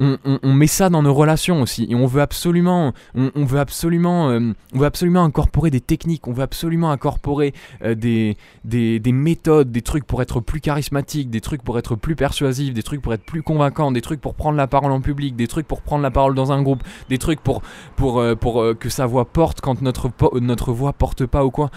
on, 0.01 0.53
met 0.53 0.67
ça 0.67 0.89
dans 0.89 1.03
nos 1.03 1.13
relations 1.13 1.61
aussi 1.61 1.87
et 1.89 1.95
on 1.95 2.07
veut 2.07 2.21
absolument 2.21 2.93
on, 3.13 3.45
veut 3.45 3.59
absolument 3.59 4.29
euh, 4.29 4.53
on 4.73 4.79
veut 4.79 4.85
absolument 4.85 5.23
incorporer 5.23 5.69
des 5.69 5.79
techniques 5.79 6.27
on 6.27 6.33
veut 6.33 6.43
absolument 6.43 6.91
incorporer 6.91 7.53
euh, 7.83 7.93
des, 7.93 8.35
des, 8.65 8.99
des, 8.99 9.11
méthodes 9.11 9.71
des 9.71 9.81
trucs 9.81 10.05
pour 10.05 10.21
être 10.21 10.39
plus 10.39 10.59
charismatique 10.59 11.29
des 11.29 11.41
trucs 11.41 11.61
pour 11.61 11.77
être 11.77 11.95
plus 11.95 12.15
persuasif 12.15 12.73
des 12.73 12.83
trucs 12.83 13.01
pour 13.01 13.13
être 13.13 13.23
plus 13.23 13.43
convaincant 13.43 13.91
des 13.91 14.01
trucs 14.01 14.21
pour 14.21 14.33
prendre 14.33 14.57
la 14.57 14.67
parole 14.67 14.91
en 14.91 15.01
public 15.01 15.35
des 15.35 15.47
trucs 15.47 15.67
pour 15.67 15.81
prendre 15.81 16.01
la 16.01 16.11
parole 16.11 16.33
dans 16.33 16.51
un 16.51 16.61
groupe 16.61 16.83
des 17.09 17.17
trucs 17.17 17.41
pour 17.41 17.61
pour 17.95 18.19
euh, 18.19 18.35
pour 18.35 18.63
que 18.79 18.89
sa 18.89 19.05
voix 19.05 19.25
porte 19.25 19.61
quand 19.61 19.81
notre 19.81 20.09
notre 20.39 20.73
voix 20.73 20.93
porte 20.93 21.25
pas 21.25 21.45
ou 21.45 21.51
quoi 21.51 21.69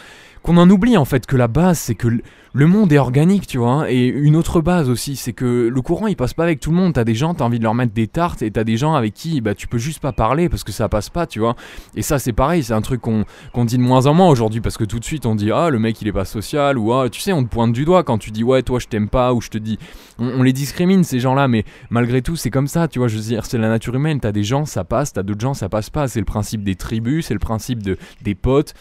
qu'on 0.43 0.57
en 0.57 0.69
oublie 0.71 0.97
en 0.97 1.05
fait 1.05 1.27
que 1.27 1.37
la 1.37 1.49
base 1.49 1.79
c'est 1.79 1.95
que 1.95 2.09
le 2.57 2.69
monde 2.69 2.93
est 2.93 2.99
organique, 2.99 3.49
tu 3.49 3.59
vois. 3.59 3.71
Hein, 3.73 3.87
et 3.89 4.07
une 4.07 4.37
autre 4.37 4.61
base 4.61 4.89
aussi, 4.89 5.17
c'est 5.17 5.33
que 5.33 5.69
le 5.69 5.83
courant 5.83 6.07
il 6.07 6.15
passe 6.15 6.35
pas 6.35 6.45
avec 6.45 6.61
tout 6.61 6.71
le 6.71 6.77
monde. 6.77 6.93
T'as 6.95 7.03
des 7.03 7.17
gens, 7.17 7.35
t'as 7.35 7.45
envie 7.45 7.59
de 7.59 7.65
leur 7.65 7.75
mettre 7.75 7.93
des 7.93 8.07
tartes 8.15 8.41
et 8.41 8.51
t'as 8.51 8.65
des 8.65 8.79
gens 8.79 8.95
avec 8.95 9.13
qui 9.13 9.41
bah, 9.41 9.55
tu 9.55 9.67
peux 9.67 9.79
juste 9.79 10.01
pas 10.01 10.13
parler 10.13 10.49
parce 10.49 10.65
que 10.65 10.73
ça 10.73 10.89
passe 10.89 11.11
pas, 11.11 11.27
tu 11.27 11.41
vois. 11.41 11.57
Et 11.95 12.03
ça 12.03 12.19
c'est 12.19 12.33
pareil, 12.33 12.63
c'est 12.63 12.73
un 12.73 12.81
truc 12.81 13.03
qu'on 13.03 13.65
dit 13.65 13.77
de 13.77 13.83
moins 13.83 14.07
en 14.07 14.15
moins 14.15 14.29
aujourd'hui 14.29 14.61
parce 14.61 14.79
que 14.79 14.85
tout 14.85 14.99
de 14.99 15.05
suite 15.05 15.27
on 15.27 15.35
dit 15.35 15.51
ah 15.51 15.69
le 15.69 15.79
mec 15.79 16.01
il 16.01 16.09
est 16.09 16.13
pas 16.13 16.25
social 16.25 16.79
ou 16.79 16.93
ah 16.93 17.11
tu 17.11 17.21
sais 17.21 17.33
on 17.33 17.45
te 17.45 17.49
pointe 17.49 17.73
du 17.73 17.85
doigt 17.85 18.03
quand 18.05 18.19
tu 18.19 18.31
dis 18.31 18.45
ouais 18.45 18.63
toi 18.63 18.79
je 18.79 18.87
t'aime 18.87 19.09
pas 19.09 19.35
ou 19.35 19.41
je 19.41 19.51
te 19.51 19.59
dis 19.59 19.79
on, 20.19 20.43
les 20.43 20.53
discrimine 20.53 21.05
ces 21.05 21.19
gens-là 21.21 21.49
mais 21.49 21.65
malgré 21.91 22.23
tout 22.23 22.37
c'est 22.37 22.51
comme 22.51 22.69
ça, 22.69 22.89
tu 22.89 22.99
vois. 22.99 23.09
Je 23.09 23.17
veux 23.17 23.23
dire 23.23 23.45
c'est 23.45 23.59
la 23.59 23.69
nature 23.69 23.95
humaine. 23.95 24.21
T'as 24.21 24.33
des 24.33 24.45
gens 24.45 24.65
ça 24.65 24.85
passe, 24.85 25.13
t'as 25.13 25.23
d'autres 25.23 25.41
gens 25.41 25.55
ça 25.55 25.69
passe 25.69 25.91
pas. 25.91 26.09
C'est 26.09 26.21
le 26.21 26.25
principe 26.25 26.63
des 26.63 26.77
tribus, 26.77 27.27
c'est 27.27 27.35
le 27.35 27.41
principe 27.41 27.83
de 27.83 27.99
des 28.23 28.35
potes. 28.35 28.75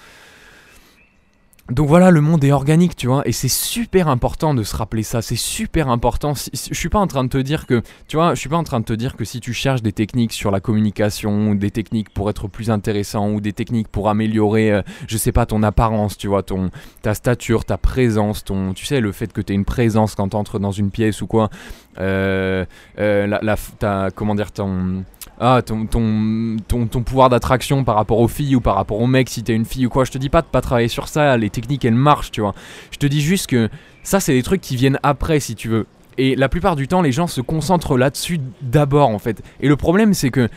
Donc 1.71 1.87
voilà, 1.87 2.11
le 2.11 2.19
monde 2.19 2.43
est 2.43 2.51
organique, 2.51 2.93
tu 2.93 3.07
vois, 3.07 3.25
et 3.25 3.31
c'est 3.31 3.47
super 3.47 4.09
important 4.09 4.53
de 4.53 4.63
se 4.63 4.75
rappeler 4.75 5.01
ça, 5.01 5.21
c'est 5.21 5.37
super 5.37 5.87
important. 5.87 6.33
je 6.33 6.73
suis 6.73 6.89
pas 6.89 6.99
en 6.99 7.07
train 7.07 7.23
de 7.23 7.29
te 7.29 7.37
dire 7.37 7.67
que, 7.67 7.81
tu 8.09 8.17
vois, 8.17 8.35
je 8.35 8.39
suis 8.41 8.49
pas 8.49 8.57
en 8.57 8.65
train 8.65 8.81
de 8.81 8.85
te 8.85 8.91
dire 8.91 9.15
que 9.15 9.23
si 9.23 9.39
tu 9.39 9.53
cherches 9.53 9.81
des 9.81 9.93
techniques 9.93 10.33
sur 10.33 10.51
la 10.51 10.59
communication, 10.59 11.55
des 11.55 11.71
techniques 11.71 12.09
pour 12.09 12.29
être 12.29 12.49
plus 12.49 12.69
intéressant, 12.69 13.31
ou 13.31 13.39
des 13.39 13.53
techniques 13.53 13.87
pour 13.87 14.09
améliorer, 14.09 14.73
euh, 14.73 14.81
je 15.07 15.15
sais 15.15 15.31
pas, 15.31 15.45
ton 15.45 15.63
apparence, 15.63 16.17
tu 16.17 16.27
vois, 16.27 16.43
ton, 16.43 16.69
ta 17.01 17.13
stature, 17.13 17.63
ta 17.63 17.77
présence, 17.77 18.43
ton, 18.43 18.73
tu 18.73 18.85
sais, 18.85 18.99
le 18.99 19.13
fait 19.13 19.31
que 19.31 19.39
tu 19.39 19.53
une 19.53 19.63
présence 19.63 20.15
quand 20.15 20.29
tu 20.29 20.35
entres 20.35 20.59
dans 20.59 20.73
une 20.73 20.91
pièce 20.91 21.21
ou 21.21 21.27
quoi, 21.27 21.49
euh, 21.97 22.65
euh, 22.99 23.25
la, 23.25 24.11
comment 24.13 24.35
dire, 24.35 24.51
ton 24.51 25.05
ah, 25.39 25.61
ton, 25.65 25.85
ton, 25.85 26.57
ton, 26.67 27.03
pouvoir 27.03 27.29
d'attraction 27.29 27.83
par 27.83 27.95
rapport 27.95 28.19
aux 28.19 28.27
filles 28.27 28.55
ou 28.55 28.61
par 28.61 28.75
rapport 28.75 28.99
aux 28.99 29.07
mecs 29.07 29.29
si 29.29 29.43
t'es 29.43 29.53
une 29.53 29.65
fille 29.65 29.87
ou 29.87 29.89
quoi. 29.89 30.05
Je 30.05 30.11
te 30.11 30.17
dis 30.17 30.29
pas 30.29 30.41
de 30.41 30.47
pas 30.47 30.61
travailler 30.61 30.87
sur 30.87 31.07
ça, 31.07 31.37
les 31.37 31.49
techniques 31.49 31.83
elles 31.85 31.95
marchent, 31.95 32.31
tu 32.31 32.41
vois. 32.41 32.53
Je 32.91 32.97
te 32.97 33.07
dis 33.07 33.21
juste 33.21 33.47
que 33.47 33.69
ça, 34.03 34.19
c'est 34.19 34.33
des 34.33 34.43
trucs 34.43 34.61
qui 34.61 34.75
viennent 34.75 34.99
après 35.03 35.39
si 35.39 35.55
tu 35.55 35.69
veux. 35.69 35.87
Et 36.17 36.35
la 36.35 36.49
plupart 36.49 36.75
du 36.75 36.87
temps, 36.87 37.01
les 37.01 37.11
gens 37.11 37.27
se 37.27 37.41
concentrent 37.41 37.97
là-dessus 37.97 38.39
d'abord 38.61 39.09
en 39.09 39.19
fait. 39.19 39.41
Et 39.59 39.67
le 39.67 39.75
problème, 39.75 40.13
c'est 40.13 40.29
que 40.29 40.49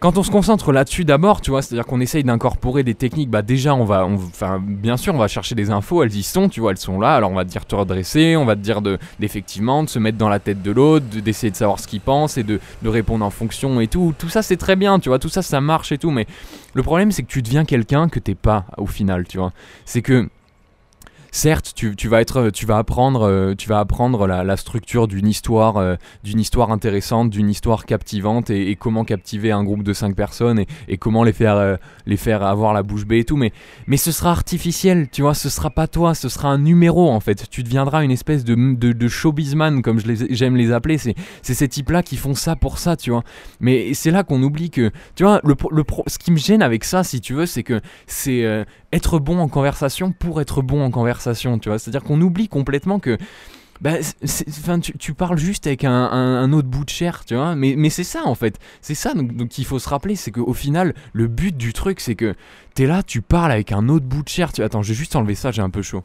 quand 0.00 0.18
on 0.18 0.22
se 0.22 0.30
concentre 0.30 0.72
là-dessus 0.72 1.04
d'abord, 1.04 1.40
tu 1.40 1.50
vois, 1.50 1.62
c'est-à-dire 1.62 1.86
qu'on 1.86 2.00
essaye 2.00 2.24
d'incorporer 2.24 2.82
des 2.82 2.94
techniques, 2.94 3.30
bah 3.30 3.42
déjà 3.42 3.74
on 3.74 3.84
va, 3.84 4.04
enfin 4.04 4.62
bien 4.62 4.96
sûr 4.96 5.14
on 5.14 5.18
va 5.18 5.28
chercher 5.28 5.54
des 5.54 5.70
infos, 5.70 6.02
elles 6.02 6.14
y 6.14 6.22
sont, 6.22 6.48
tu 6.48 6.60
vois, 6.60 6.72
elles 6.72 6.78
sont 6.78 7.00
là, 7.00 7.14
alors 7.14 7.30
on 7.30 7.34
va 7.34 7.44
te 7.44 7.50
dire 7.50 7.64
te 7.64 7.74
redresser, 7.74 8.36
on 8.36 8.44
va 8.44 8.54
te 8.54 8.60
dire 8.60 8.82
de, 8.82 8.98
d'effectivement 9.18 9.82
de 9.82 9.88
se 9.88 9.98
mettre 9.98 10.18
dans 10.18 10.28
la 10.28 10.40
tête 10.40 10.62
de 10.62 10.70
l'autre, 10.70 11.06
d'essayer 11.06 11.50
de 11.50 11.56
savoir 11.56 11.78
ce 11.78 11.86
qu'il 11.86 12.00
pense 12.00 12.36
et 12.36 12.42
de, 12.42 12.60
de 12.82 12.88
répondre 12.88 13.24
en 13.24 13.30
fonction 13.30 13.80
et 13.80 13.88
tout, 13.88 14.14
tout 14.18 14.28
ça 14.28 14.42
c'est 14.42 14.56
très 14.56 14.76
bien, 14.76 14.98
tu 14.98 15.08
vois, 15.08 15.18
tout 15.18 15.28
ça 15.28 15.42
ça 15.42 15.60
marche 15.60 15.92
et 15.92 15.98
tout, 15.98 16.10
mais 16.10 16.26
le 16.74 16.82
problème 16.82 17.10
c'est 17.10 17.22
que 17.22 17.28
tu 17.28 17.42
deviens 17.42 17.64
quelqu'un 17.64 18.08
que 18.08 18.18
t'es 18.18 18.34
pas 18.34 18.66
au 18.76 18.86
final, 18.86 19.26
tu 19.26 19.38
vois, 19.38 19.52
c'est 19.86 20.02
que 20.02 20.28
certes, 21.34 21.74
euh, 21.82 21.94
tu 21.94 22.08
vas 22.08 22.78
apprendre 22.78 24.26
la, 24.26 24.56
structure 24.56 25.08
d'une 25.08 25.26
histoire, 25.26 25.76
euh, 25.76 25.96
d'une 26.22 26.38
histoire 26.38 26.70
intéressante, 26.70 27.28
d'une 27.28 27.50
histoire 27.50 27.86
captivante 27.86 28.50
et, 28.50 28.76
comment 28.76 29.04
captiver 29.04 29.50
un 29.50 29.64
groupe 29.64 29.82
de 29.82 29.92
5 29.92 30.14
personnes 30.14 30.64
et, 30.88 30.96
comment 30.96 31.24
les 31.24 31.32
faire, 31.32 31.56
euh, 31.56 31.76
les 32.06 32.16
faire 32.16 32.44
avoir 32.44 32.72
la 32.72 32.84
bouche 32.84 33.04
bée 33.04 33.18
et 33.18 33.24
tout. 33.24 33.36
Mais, 33.36 33.52
ce 33.96 34.12
sera 34.12 34.30
artificiel, 34.30 35.08
tu 35.10 35.22
vois, 35.22 35.34
ce 35.34 35.48
sera 35.48 35.70
pas 35.70 35.88
toi, 35.88 36.14
ce 36.14 36.28
sera 36.28 36.48
un 36.48 36.58
numéro 36.58 37.10
en 37.10 37.20
fait. 37.20 37.48
Tu 37.50 37.62
deviendras 37.64 38.04
une 38.04 38.12
espèce 38.12 38.44
de, 38.44 39.08
showbizman, 39.08 39.82
comme 39.82 39.98
j'aime 40.30 40.56
les, 40.56 40.66
les 40.66 40.72
appeler. 40.72 40.98
C'est, 40.98 41.14
ces 41.42 41.68
types-là 41.68 42.02
qui 42.02 42.16
font 42.16 42.34
ça 42.34 42.54
pour 42.54 42.78
ça, 42.78 42.96
tu 42.96 43.10
vois. 43.10 43.24
Mais 43.58 43.92
c'est 43.94 44.12
là 44.12 44.22
qu'on 44.22 44.42
oublie 44.42 44.70
que, 44.70 44.92
tu 45.16 45.24
vois, 45.24 45.40
le, 45.42 45.56
le, 45.72 45.82
ce 46.06 46.18
qui 46.18 46.30
me 46.30 46.36
gêne 46.36 46.62
avec 46.62 46.84
ça, 46.84 47.02
si 47.02 47.20
tu 47.20 47.34
veux, 47.34 47.46
c'est 47.46 47.64
que 47.64 47.80
c'est 48.06 48.64
être 48.94 49.18
bon 49.18 49.38
en 49.38 49.48
conversation 49.48 50.12
pour 50.12 50.40
être 50.40 50.62
bon 50.62 50.82
en 50.82 50.90
conversation, 50.90 51.58
tu 51.58 51.68
vois. 51.68 51.78
C'est-à-dire 51.78 52.04
qu'on 52.04 52.20
oublie 52.20 52.48
complètement 52.48 52.98
que 52.98 53.18
bah, 53.80 53.94
tu, 54.98 55.14
parles 55.14 55.36
juste 55.36 55.66
avec 55.66 55.84
un, 55.84 56.52
autre 56.52 56.68
bout 56.68 56.84
de 56.84 56.90
chair, 56.90 57.24
tu 57.24 57.34
vois. 57.34 57.54
Mais, 57.56 57.90
c'est 57.90 58.04
ça 58.04 58.22
en 58.24 58.34
fait. 58.34 58.58
C'est 58.80 58.94
ça 58.94 59.14
donc, 59.14 59.58
il 59.58 59.64
faut 59.64 59.78
se 59.78 59.88
rappeler, 59.88 60.16
c'est 60.16 60.30
qu'au 60.30 60.54
final, 60.54 60.94
le 61.12 61.26
but 61.26 61.56
du 61.56 61.72
truc, 61.72 62.00
c'est 62.00 62.14
que 62.14 62.34
t'es 62.74 62.86
là, 62.86 63.02
tu 63.02 63.20
parles 63.20 63.52
avec 63.52 63.72
un 63.72 63.88
autre 63.88 64.06
bout 64.06 64.22
de 64.22 64.28
chair. 64.28 64.52
Tu... 64.52 64.62
Attends, 64.62 64.82
je 64.82 64.88
vais 64.90 64.94
juste 64.94 65.16
enlever 65.16 65.34
ça, 65.34 65.50
j'ai 65.50 65.62
un 65.62 65.70
peu 65.70 65.82
chaud. 65.82 66.04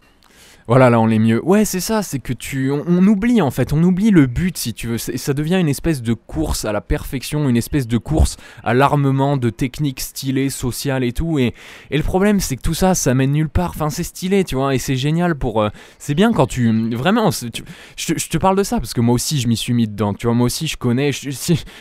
Voilà, 0.70 0.92
là 0.92 1.02
on 1.02 1.10
est 1.10 1.18
mieux. 1.18 1.44
Ouais, 1.44 1.66
c'est 1.66 1.80
ça, 1.80 2.04
c'est 2.04 2.20
que 2.20 2.32
tu. 2.32 2.70
On, 2.72 3.08
oublie 3.08 3.42
en 3.42 3.50
fait, 3.50 3.74
on 3.74 3.82
oublie 3.82 4.12
le 4.12 4.28
but 4.28 4.56
si 4.56 4.76
tu 4.76 4.86
veux. 4.86 5.00
Ça 5.00 5.34
devient 5.34 5.56
une 5.56 5.68
espèce 5.68 6.04
de 6.04 6.14
course 6.14 6.64
à 6.64 6.72
la 6.72 6.80
perfection, 6.80 7.50
une 7.50 7.58
espèce 7.58 7.88
de 7.88 7.98
course 7.98 8.38
à 8.64 8.76
l'armement 8.76 9.36
de 9.36 9.50
techniques 9.50 10.00
stylées, 10.00 10.52
sociales 10.52 11.04
et 11.04 11.12
tout. 11.12 11.40
Et, 11.40 11.56
et 11.90 11.98
le 11.98 12.04
problème, 12.04 12.40
c'est 12.40 12.56
que 12.56 12.62
tout 12.62 12.76
ça, 12.76 12.94
ça 12.94 13.16
mène 13.16 13.32
nulle 13.32 13.50
part. 13.50 13.72
Enfin, 13.72 13.90
c'est 13.90 14.04
stylé, 14.04 14.44
tu 14.44 14.54
vois, 14.54 14.76
et 14.76 14.78
c'est 14.78 14.96
génial 14.96 15.34
pour. 15.34 15.64
Euh, 15.64 15.70
c'est 15.98 16.14
bien 16.14 16.32
quand 16.34 16.46
tu. 16.46 16.94
Vraiment, 16.96 17.32
je, 17.32 18.28
te 18.28 18.38
parle 18.38 18.56
de 18.56 18.62
ça 18.62 18.78
parce 18.78 18.94
que 18.94 19.02
moi 19.02 19.16
aussi, 19.16 19.40
je 19.40 19.48
m'y 19.48 19.58
suis 19.58 19.74
mis 19.74 19.88
dedans. 19.88 20.14
Tu 20.14 20.28
vois, 20.28 20.36
moi 20.36 20.46
aussi, 20.46 20.68
je 20.68 20.78
connais. 20.78 21.10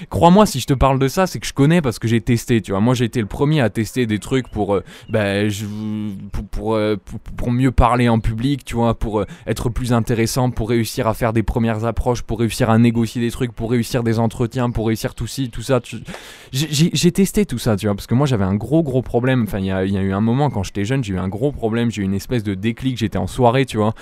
Crois-moi, 0.08 0.46
si 0.46 0.61
je 0.61 0.67
te 0.67 0.73
parle 0.73 0.99
de 0.99 1.08
ça, 1.08 1.26
c'est 1.26 1.41
que 1.41 1.46
je 1.46 1.52
connais 1.52 1.82
parce 1.82 1.99
que 1.99 2.08
j'ai 2.08 2.23
testé, 2.23 2.62
tu 2.62 2.70
vois. 2.70 2.81
Moi, 2.81 2.94
j'ai 2.94 3.05
été 3.05 3.20
le 3.20 3.26
premier 3.26 3.61
à 3.61 3.69
tester 3.69 4.06
des 4.06 4.19
trucs 4.19 4.49
pour. 4.49 4.76
Euh, 4.76 4.84
ben, 5.11 5.50
je, 5.50 5.67
pour, 6.52 6.75
euh, 6.75 6.96
pour, 6.96 7.20
pour, 7.20 7.52
mieux 7.52 7.70
parler 7.70 8.08
en 8.08 8.19
public, 8.19 8.64
tu 8.64 8.76
vois 8.76 8.78
pour 8.99 9.21
euh, 9.21 9.27
être 9.47 9.69
plus 9.69 9.93
intéressant, 9.93 10.51
pour 10.51 10.69
réussir 10.69 11.07
à 11.07 11.15
faire 11.15 11.33
des 11.33 11.43
premières 11.43 11.85
approches, 11.85 12.23
pour 12.23 12.39
réussir 12.41 12.71
à 12.71 12.79
négocier 12.79 13.20
des 13.20 13.31
trucs, 13.31 13.53
pour 13.53 13.70
réussir 13.70 14.03
des 14.03 14.19
entretiens, 14.19 14.70
pour 14.70 14.87
réussir 14.87 15.15
tout 15.15 15.27
ci, 15.27 15.51
tout 15.51 15.63
ça. 15.63 15.81
J'ai 16.53 17.13
testé 17.13 17.47
tout 17.47 17.58
ça, 17.58 17.77
tu 17.77 17.87
vois, 17.87 17.94
parce 17.94 18.06
que 18.06 18.15
moi 18.15 18.27
j'avais 18.27 18.44
un 18.44 18.55
gros 18.55 18.82
gros 18.82 19.03
problème. 19.03 19.44
Enfin, 19.47 19.58
il 19.58 19.67
y 19.67 19.70
a, 19.70 19.85
eu 19.85 20.13
un 20.13 20.20
moment 20.20 20.51
quand 20.51 20.63
j'étais 20.63 20.85
jeune, 20.85 21.03
j'ai 21.05 21.15
eu 21.15 21.19
un 21.19 21.29
gros 21.29 21.53
problème, 21.53 21.91
j'ai 21.91 22.03
eu 22.03 22.05
une 22.05 22.15
espèce 22.15 22.43
de 22.43 22.55
déclic. 22.55 22.99
J'étais 22.99 23.19
en 23.19 23.27
soirée, 23.27 23.67
tu 23.67 23.77
vois. 23.77 23.94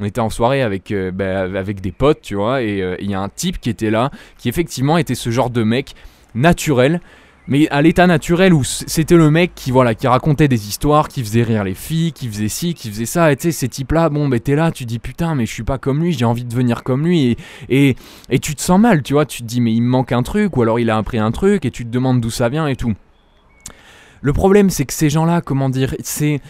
On 0.00 0.04
était 0.04 0.20
en 0.20 0.30
soirée 0.30 0.62
avec, 0.62 0.90
euh, 0.90 1.10
bah, 1.10 1.42
avec 1.42 1.80
des 1.80 1.92
potes, 1.92 2.20
tu 2.22 2.34
vois, 2.34 2.62
et 2.62 2.82
euh, 2.82 2.96
il 3.00 3.10
y 3.10 3.14
a 3.14 3.20
un 3.20 3.28
type 3.28 3.60
qui 3.60 3.70
était 3.70 3.90
là, 3.90 4.10
qui 4.38 4.48
effectivement 4.48 4.98
était 4.98 5.14
ce 5.14 5.30
genre 5.30 5.50
de 5.50 5.62
mec 5.62 5.94
naturel 6.34 7.00
mais 7.46 7.68
à 7.68 7.82
l'état 7.82 8.06
naturel 8.06 8.54
où 8.54 8.64
c'était 8.64 9.16
le 9.16 9.30
mec 9.30 9.52
qui 9.54 9.70
voilà 9.70 9.94
qui 9.94 10.06
racontait 10.06 10.48
des 10.48 10.68
histoires, 10.68 11.08
qui 11.08 11.22
faisait 11.22 11.42
rire 11.42 11.64
les 11.64 11.74
filles, 11.74 12.12
qui 12.12 12.28
faisait 12.28 12.48
ci, 12.48 12.74
qui 12.74 12.90
faisait 12.90 13.06
ça, 13.06 13.32
et 13.32 13.36
tu 13.36 13.42
sais 13.42 13.52
ces 13.52 13.68
types-là, 13.68 14.08
bon 14.08 14.28
ben 14.28 14.40
t'es 14.40 14.54
là, 14.54 14.70
tu 14.70 14.84
dis 14.84 14.98
putain 14.98 15.34
mais 15.34 15.46
je 15.46 15.52
suis 15.52 15.62
pas 15.62 15.78
comme 15.78 16.02
lui, 16.02 16.12
j'ai 16.12 16.24
envie 16.24 16.44
de 16.44 16.50
devenir 16.50 16.82
comme 16.82 17.04
lui, 17.04 17.32
et, 17.32 17.36
et, 17.68 17.96
et 18.30 18.38
tu 18.38 18.54
te 18.54 18.62
sens 18.62 18.80
mal, 18.80 19.02
tu 19.02 19.12
vois, 19.12 19.26
tu 19.26 19.42
te 19.42 19.46
dis 19.46 19.60
mais 19.60 19.72
il 19.72 19.82
me 19.82 19.88
manque 19.88 20.12
un 20.12 20.22
truc, 20.22 20.56
ou 20.56 20.62
alors 20.62 20.78
il 20.80 20.90
a 20.90 20.96
appris 20.96 21.18
un 21.18 21.32
truc, 21.32 21.64
et 21.64 21.70
tu 21.70 21.84
te 21.84 21.90
demandes 21.90 22.20
d'où 22.20 22.30
ça 22.30 22.48
vient 22.48 22.66
et 22.66 22.76
tout. 22.76 22.94
Le 24.22 24.32
problème 24.32 24.70
c'est 24.70 24.86
que 24.86 24.94
ces 24.94 25.10
gens-là, 25.10 25.42
comment 25.42 25.68
dire, 25.68 25.94
c'est 26.02 26.40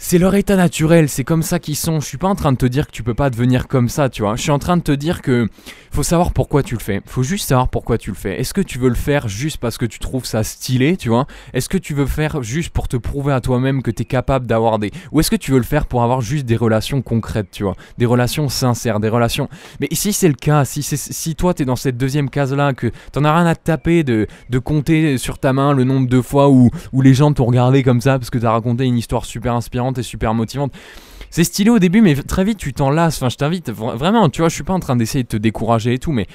c'est 0.00 0.18
leur 0.18 0.36
état 0.36 0.54
naturel, 0.54 1.08
c'est 1.08 1.24
comme 1.24 1.42
ça 1.42 1.58
qu'ils 1.58 1.74
sont. 1.74 1.98
Je 1.98 2.06
suis 2.06 2.18
pas 2.18 2.28
en 2.28 2.36
train 2.36 2.52
de 2.52 2.56
te 2.56 2.66
dire 2.66 2.86
que 2.86 2.92
tu 2.92 3.02
peux 3.02 3.14
pas 3.14 3.30
devenir 3.30 3.66
comme 3.66 3.88
ça, 3.88 4.08
tu 4.08 4.22
vois. 4.22 4.36
Je 4.36 4.42
suis 4.42 4.52
en 4.52 4.60
train 4.60 4.76
de 4.76 4.82
te 4.82 4.92
dire 4.92 5.22
que 5.22 5.48
faut 5.90 6.04
savoir 6.04 6.32
pourquoi 6.32 6.62
tu 6.62 6.74
le 6.74 6.80
fais. 6.80 7.02
Faut 7.04 7.24
juste 7.24 7.48
savoir 7.48 7.68
pourquoi 7.68 7.98
tu 7.98 8.10
le 8.10 8.16
fais. 8.16 8.40
Est-ce 8.40 8.54
que 8.54 8.60
tu 8.60 8.78
veux 8.78 8.90
le 8.90 8.94
faire 8.94 9.26
juste 9.26 9.56
parce 9.56 9.76
que 9.76 9.86
tu 9.86 9.98
trouves 9.98 10.24
ça 10.24 10.44
stylé, 10.44 10.96
tu 10.96 11.08
vois? 11.08 11.26
Est-ce 11.52 11.68
que 11.68 11.78
tu 11.78 11.94
veux 11.94 12.06
faire 12.06 12.44
juste 12.44 12.70
pour 12.70 12.86
te 12.86 12.96
prouver 12.96 13.32
à 13.32 13.40
toi-même 13.40 13.82
que 13.82 13.90
tu 13.90 14.02
es 14.02 14.04
capable 14.04 14.46
d'avoir 14.46 14.78
des 14.78 14.92
ou 15.10 15.18
est-ce 15.18 15.32
que 15.32 15.36
tu 15.36 15.50
veux 15.50 15.58
le 15.58 15.64
faire 15.64 15.86
pour 15.86 16.04
avoir 16.04 16.20
juste 16.20 16.46
des 16.46 16.56
relations 16.56 17.02
concrètes, 17.02 17.50
tu 17.50 17.64
vois? 17.64 17.74
Des 17.98 18.06
relations 18.06 18.48
sincères, 18.48 19.00
des 19.00 19.08
relations 19.08 19.48
Mais 19.80 19.88
si 19.90 20.12
c'est 20.12 20.28
le 20.28 20.34
cas, 20.34 20.64
si 20.64 20.84
si 20.84 21.34
toi 21.34 21.54
tu 21.54 21.62
es 21.62 21.64
dans 21.66 21.76
cette 21.76 21.96
deuxième 21.96 22.30
case 22.30 22.54
là 22.54 22.72
que 22.72 22.92
t'en 23.10 23.24
as 23.24 23.34
rien 23.34 23.46
à 23.46 23.56
te 23.56 23.64
taper 23.64 24.04
de, 24.04 24.28
compter 24.62 25.18
sur 25.18 25.38
ta 25.38 25.52
main 25.52 25.72
le 25.72 25.82
nombre 25.82 26.08
de 26.08 26.20
fois 26.20 26.50
où, 26.50 26.70
où 26.92 27.02
les 27.02 27.14
gens 27.14 27.32
t'ont 27.32 27.46
regardé 27.46 27.82
comme 27.82 28.00
ça 28.00 28.18
parce 28.18 28.30
que 28.30 28.38
t'as 28.38 28.52
raconté 28.52 28.84
une 28.84 28.96
histoire 28.98 29.24
super 29.24 29.54
inspirante 29.54 29.87
et 29.96 30.02
super 30.02 30.34
motivante. 30.34 30.72
c'est 31.30 31.44
stylé 31.44 31.70
au 31.70 31.78
début, 31.78 32.00
mais 32.00 32.14
très 32.14 32.44
vite 32.44 32.58
tu 32.58 32.72
t'en 32.72 32.90
lasses. 32.90 33.16
Enfin, 33.16 33.28
je 33.28 33.36
t'invite 33.36 33.70
vraiment, 33.70 34.28
tu 34.28 34.42
vois, 34.42 34.48
je 34.48 34.54
suis 34.54 34.64
pas 34.64 34.74
en 34.74 34.80
train 34.80 34.96
d'essayer 34.96 35.24
de 35.24 35.28
te 35.28 35.36
décourager 35.36 35.94
et 35.94 35.98
tout, 35.98 36.12
mais 36.12 36.26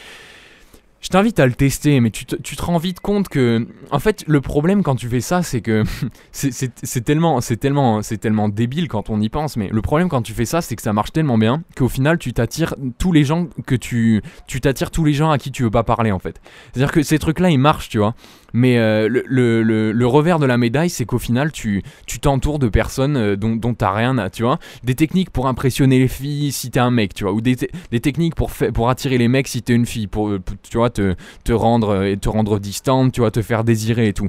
je 1.04 1.10
t'invite 1.10 1.38
à 1.42 1.46
le 1.46 1.52
tester, 1.52 2.00
mais 2.00 2.12
tu 2.12 2.26
te, 2.26 2.38
tu 2.38 2.56
te, 2.56 2.62
rends 2.62 2.78
vite 2.78 3.02
compte 3.02 3.28
que, 3.28 3.68
en 3.92 4.00
fait, 4.00 4.24
le 4.26 4.40
problème 4.40 4.84
quand 4.84 4.96
tu 4.96 5.10
fais 5.10 5.20
ça, 5.20 5.44
c'est 5.44 5.60
que 5.60 5.84
c'est 6.32 7.02
tellement, 7.04 7.42
c'est 7.42 7.58
tellement, 7.58 8.02
c'est 8.02 8.18
tellement 8.18 8.48
débile 8.48 8.88
quand 8.88 9.10
on 9.10 9.20
y 9.20 9.28
pense. 9.28 9.58
Mais 9.58 9.68
le 9.70 9.82
problème 9.82 10.08
quand 10.08 10.22
tu 10.22 10.32
fais 10.32 10.46
ça, 10.46 10.62
c'est 10.62 10.78
que 10.78 10.82
ça 10.82 10.94
marche 10.94 11.12
tellement 11.12 11.38
bien 11.38 11.62
qu'au 11.76 11.90
final, 11.90 12.18
tu 12.18 12.32
t'attires 12.32 12.74
tous 12.98 13.12
les 13.12 13.26
gens 13.26 13.50
que 13.68 13.76
tu, 13.76 14.22
tu 14.48 14.62
t'attires 14.62 14.92
tous 14.92 15.04
les 15.04 15.14
gens 15.14 15.30
à 15.30 15.38
qui 15.38 15.52
tu 15.52 15.64
veux 15.64 15.72
pas 15.72 15.84
parler 15.84 16.14
en 16.14 16.20
fait. 16.20 16.40
C'est-à-dire 16.72 16.94
que 16.94 17.04
ces 17.04 17.20
trucs-là, 17.20 17.50
ils 17.50 17.60
marchent, 17.60 17.90
tu 17.90 17.98
vois. 17.98 18.16
Mais 18.54 18.78
euh, 18.78 19.10
le, 19.10 20.06
revers 20.06 20.40
de 20.40 20.46
la 20.46 20.58
médaille, 20.58 20.90
c'est 20.90 21.06
qu'au 21.06 21.20
final, 21.20 21.52
tu 21.52 21.84
t'entoures 22.22 22.60
de 22.60 22.70
personnes 22.70 23.18
euh, 23.18 23.36
dont, 23.36 23.74
t'as 23.74 23.92
rien 23.92 24.18
à, 24.18 24.30
tu 24.30 24.44
vois. 24.44 24.60
Des 24.84 24.96
techniques 24.96 25.32
pour 25.32 25.48
impressionner 25.48 26.00
les 26.00 26.08
filles 26.08 26.52
si 26.52 26.70
t'es 26.70 26.80
un 26.80 26.92
mec, 26.92 27.14
tu 27.14 27.24
vois. 27.24 27.34
Ou 27.34 27.42
des, 27.42 27.56
techniques 28.00 28.36
pour, 28.36 28.52
pour 28.74 28.90
attirer 28.90 29.18
les 29.18 29.28
mecs 29.28 29.48
si 29.48 29.64
t'es 29.64 29.74
une 29.74 29.86
fille, 29.86 30.08
pour, 30.08 30.32
tu 30.70 30.78
vois, 30.78 30.90
te, 30.90 31.16
te, 31.44 31.52
rendre, 31.52 32.04
et 32.04 32.18
te 32.18 32.30
rendre 32.30 32.60
distante, 32.60 33.12
tu 33.12 33.22
vois, 33.22 33.32
te 33.32 33.42
faire 33.42 33.64
désirer 33.64 34.10
et 34.10 34.14
tout 34.14 34.28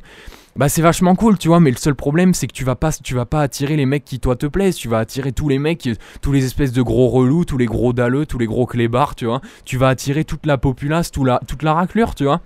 bah 0.57 0.69
c'est 0.69 0.83
vachement 0.83 1.17
cool, 1.17 1.37
tu 1.37 1.49
vois, 1.49 1.59
mais 1.59 1.73
le 1.73 1.77
seul 1.77 1.97
problème 1.97 2.33
c'est 2.33 2.47
que 2.47 2.53
tu 2.53 2.65
vas 2.65 2.77
pas 2.77 2.93
tu 2.93 3.15
vas 3.17 3.27
pas 3.27 3.43
attirer 3.43 3.77
les 3.77 3.87
mecs 3.87 4.05
qui 4.05 4.21
toi 4.21 4.37
te 4.37 4.47
plaisent, 4.47 4.77
tu 4.77 4.89
vas 4.89 4.99
attirer 4.99 5.33
tous 5.33 5.49
les 5.49 5.59
mecs, 5.59 5.89
tous 6.23 6.31
les 6.31 6.45
espèces 6.45 6.73
de 6.73 6.81
gros 6.81 7.09
relous, 7.09 7.45
tous 7.45 7.59
les 7.59 7.67
gros 7.67 7.93
dalleux, 7.93 8.25
tous 8.25 8.39
les 8.39 8.47
gros 8.47 8.65
clébards, 8.65 9.17
tu 9.17 9.27
vois. 9.27 9.41
Tu 9.65 9.79
vas 9.79 9.89
attirer 9.89 10.25
toute 10.25 10.47
la 10.47 10.57
populace, 10.57 11.11
toute 11.11 11.27
la, 11.27 11.41
toute 11.49 11.65
la 11.65 11.75
raclure, 11.75 12.15
tu 12.15 12.25
vois. 12.25 12.41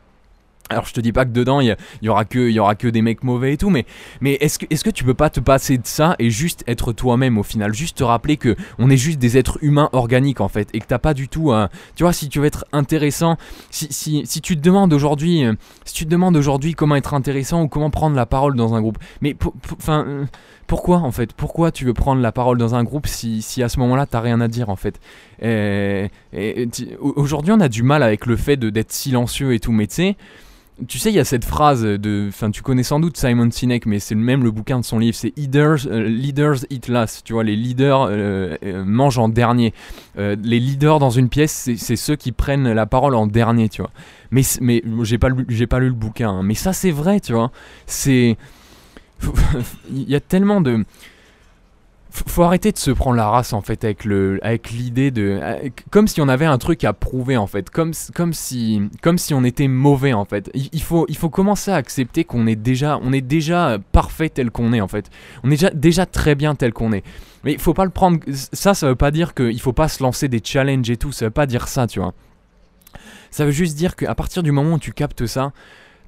Alors 0.71 0.85
je 0.85 0.93
te 0.93 1.01
dis 1.01 1.13
pas 1.13 1.25
que 1.25 1.31
dedans 1.31 1.61
il 1.61 1.77
y, 2.03 2.09
aura 2.09 2.25
que 2.27 2.51
y 2.51 2.59
aura 2.59 2.75
que 2.75 2.89
des 2.89 3.01
mecs 3.01 3.25
mauvais 3.25 3.55
et 3.55 3.57
tout, 3.57 3.71
mais 3.71 3.87
mais 4.21 4.35
est-ce 4.35 4.59
que 4.59 4.67
est-ce 4.69 4.85
que 4.85 4.91
tu 4.91 5.03
peux 5.03 5.15
pas 5.15 5.31
te 5.31 5.41
passer 5.41 5.79
de 5.79 5.87
ça 5.87 6.15
et 6.19 6.31
juste 6.31 6.63
être 6.67 6.93
toi-même 6.93 7.39
au 7.39 7.43
final, 7.43 7.73
juste 7.73 7.99
te 7.99 8.05
rappeler 8.05 8.37
que 8.37 8.55
on 8.79 8.91
est 8.91 8.97
juste 8.99 9.19
des 9.19 9.39
êtres 9.39 9.59
humains 9.63 9.89
organiques 9.93 10.43
en 10.43 10.49
fait 10.49 10.69
et 10.75 10.81
que 10.81 10.87
t'as 10.87 10.99
pas 10.99 11.15
du 11.15 11.29
tout, 11.29 11.53
un 11.53 11.71
tu 11.97 12.03
vois, 12.03 12.13
si 12.13 12.29
tu 12.29 12.39
veux 12.39 12.45
être 12.45 12.67
intéressant, 12.73 13.37
si, 13.71 13.89
si, 13.91 14.23
si 14.27 14.41
tu 14.43 14.57
te 14.57 14.61
demandes 14.61 14.93
aujourd'hui, 14.93 15.45
euh, 15.45 15.55
si 15.85 15.95
tu 15.95 16.05
te 16.05 16.11
demandes 16.11 16.37
aujourd'hui 16.37 16.75
comment 16.75 16.97
être 16.97 17.15
intéressant 17.15 17.63
ou 17.63 17.69
comment 17.69 17.91
prendre 17.91 18.17
la 18.17 18.27
parole 18.27 18.55
dans 18.55 18.75
un 18.75 18.81
groupe, 18.83 18.99
mais 19.23 19.35
enfin 19.73 20.05
euh, 20.07 20.25
pourquoi 20.67 20.99
en 20.99 21.13
fait? 21.13 21.33
Pourquoi 21.33 21.73
tu 21.73 21.87
veux 21.87 21.95
prendre 21.95 22.21
la 22.21 22.33
parole 22.33 22.59
dans 22.59 22.75
un 22.75 22.85
groupe 22.85 23.07
si, 23.07 23.41
si 23.41 23.63
à 23.63 23.71
ce 23.71 23.81
moment-là 23.81 24.05
t'as 24.05 24.21
rien 24.21 24.43
à 24.43 24.49
dire 24.49 24.69
en 24.69 24.77
fait? 24.77 25.01
Aujourd'hui 27.01 27.53
on 27.53 27.61
a 27.61 27.69
du 27.71 27.83
mal 27.83 28.03
avec 28.03 28.27
le 28.27 28.37
fait 28.37 28.59
d'être 28.59 28.93
silencieux 28.93 29.55
et 29.55 29.61
tout, 29.61 29.73
mais 29.73 29.87
tu 29.87 29.95
sais 29.95 30.17
tu 30.87 30.99
sais, 30.99 31.11
il 31.11 31.17
y 31.17 31.19
a 31.19 31.25
cette 31.25 31.45
phrase 31.45 31.83
de. 31.83 32.27
Enfin, 32.29 32.51
tu 32.51 32.63
connais 32.63 32.83
sans 32.83 33.01
doute 33.01 33.17
Simon 33.17 33.51
Sinek, 33.51 33.87
mais 33.87 33.99
c'est 33.99 34.15
même 34.15 34.45
le 34.45 34.51
bouquin 34.51 34.79
de 34.79 34.85
son 34.85 34.99
livre. 34.99 35.17
C'est 35.17 35.33
Leaders, 35.37 35.87
euh, 35.87 36.09
leaders 36.09 36.59
Eat 36.71 36.89
Last. 36.89 37.23
Tu 37.25 37.33
vois, 37.33 37.43
les 37.43 37.57
leaders 37.57 38.03
euh, 38.03 38.57
euh, 38.65 38.85
mangent 38.85 39.19
en 39.19 39.29
dernier. 39.29 39.75
les 40.17 40.61
leaders 40.61 40.99
dans 40.99 41.11
une 41.11 41.29
pièce, 41.29 41.71
c'est 41.77 41.97
ceux 41.97 42.17
qui 42.17 42.33
prennent 42.33 42.73
la 42.73 42.87
parole 42.87 43.15
en 43.15 43.27
dernier, 43.27 43.69
tu 43.69 43.83
vois. 43.83 43.91
Mais, 44.31 44.43
mais 44.61 44.83
j'ai 45.03 45.19
pas, 45.19 45.31
pas 45.31 45.79
lu 45.81 45.89
le 45.89 45.95
bouquin. 45.95 46.31
Hein. 46.31 46.43
Mais 46.43 46.55
ça, 46.55 46.73
c'est 46.73 46.91
vrai, 46.93 47.21
tu 47.21 47.33
vois. 47.33 47.51
C'est. 47.87 48.37
Il 49.91 50.09
y 50.09 50.15
a 50.15 50.21
tellement 50.21 50.61
de 50.61 50.85
faut 52.27 52.43
arrêter 52.43 52.73
de 52.73 52.79
se 52.79 52.91
prendre 52.91 53.17
la 53.17 53.29
race 53.29 53.53
en 53.53 53.61
fait 53.61 53.85
avec 53.85 54.05
le 54.05 54.39
avec 54.43 54.71
l'idée 54.71 55.11
de 55.11 55.41
comme 55.91 56.09
si 56.09 56.21
on 56.21 56.29
avait 56.29 56.47
un 56.47 56.59
truc 56.59 56.85
à 56.85 56.93
prouver 56.93 57.37
en 57.37 57.47
fait. 57.47 57.71
Comme 57.71 57.93
comme 58.15 58.33
si 58.33 58.83
comme 59.03 59.19
si 59.19 59.35
on 59.35 59.45
était 59.45 59.69
mauvais 59.69 60.13
en 60.13 60.25
fait. 60.25 60.51
Il, 60.55 60.83
faut 60.83 61.07
il 61.09 61.17
faut 61.17 61.31
commencer 61.31 61.71
à 61.71 61.77
accepter 61.77 62.25
qu'on 62.25 62.47
est 62.47 62.57
déjà 62.57 62.99
on 63.03 63.13
est 63.13 63.21
déjà 63.21 63.79
parfait 63.93 64.29
tel 64.29 64.51
qu'on 64.51 64.73
est 64.73 64.81
en 64.81 64.89
fait. 64.89 65.11
On 65.43 65.49
est 65.49 65.55
déjà 65.55 65.71
déjà 65.71 66.07
très 66.07 66.35
bien 66.35 66.55
tel 66.55 66.73
qu'on 66.73 66.93
est. 66.93 67.05
Mais 67.45 67.53
il 67.53 67.61
faut 67.61 67.75
pas 67.75 67.85
le 67.85 67.91
prendre 67.91 68.19
ça 68.33 68.75
ça 68.75 68.89
veut 68.89 68.97
pas 68.97 69.11
dire 69.11 69.35
qu'il 69.35 69.61
faut 69.61 69.73
pas 69.73 69.89
se 69.89 70.03
lancer 70.03 70.29
des 70.29 70.41
challenges 70.43 70.91
et 70.91 70.97
tout. 70.97 71.13
Ça 71.13 71.27
veut 71.27 71.31
pas 71.31 71.47
dire 71.47 71.69
ça 71.69 71.87
tu 71.87 72.01
vois. 72.01 72.15
Ça 73.31 73.45
veut 73.45 73.51
juste 73.51 73.77
dire 73.77 73.97
qu'à 73.97 74.15
partir 74.15 74.43
du 74.43 74.53
moment 74.53 74.75
où 74.75 74.79
tu 74.79 74.93
captes 74.93 75.27
ça 75.27 75.53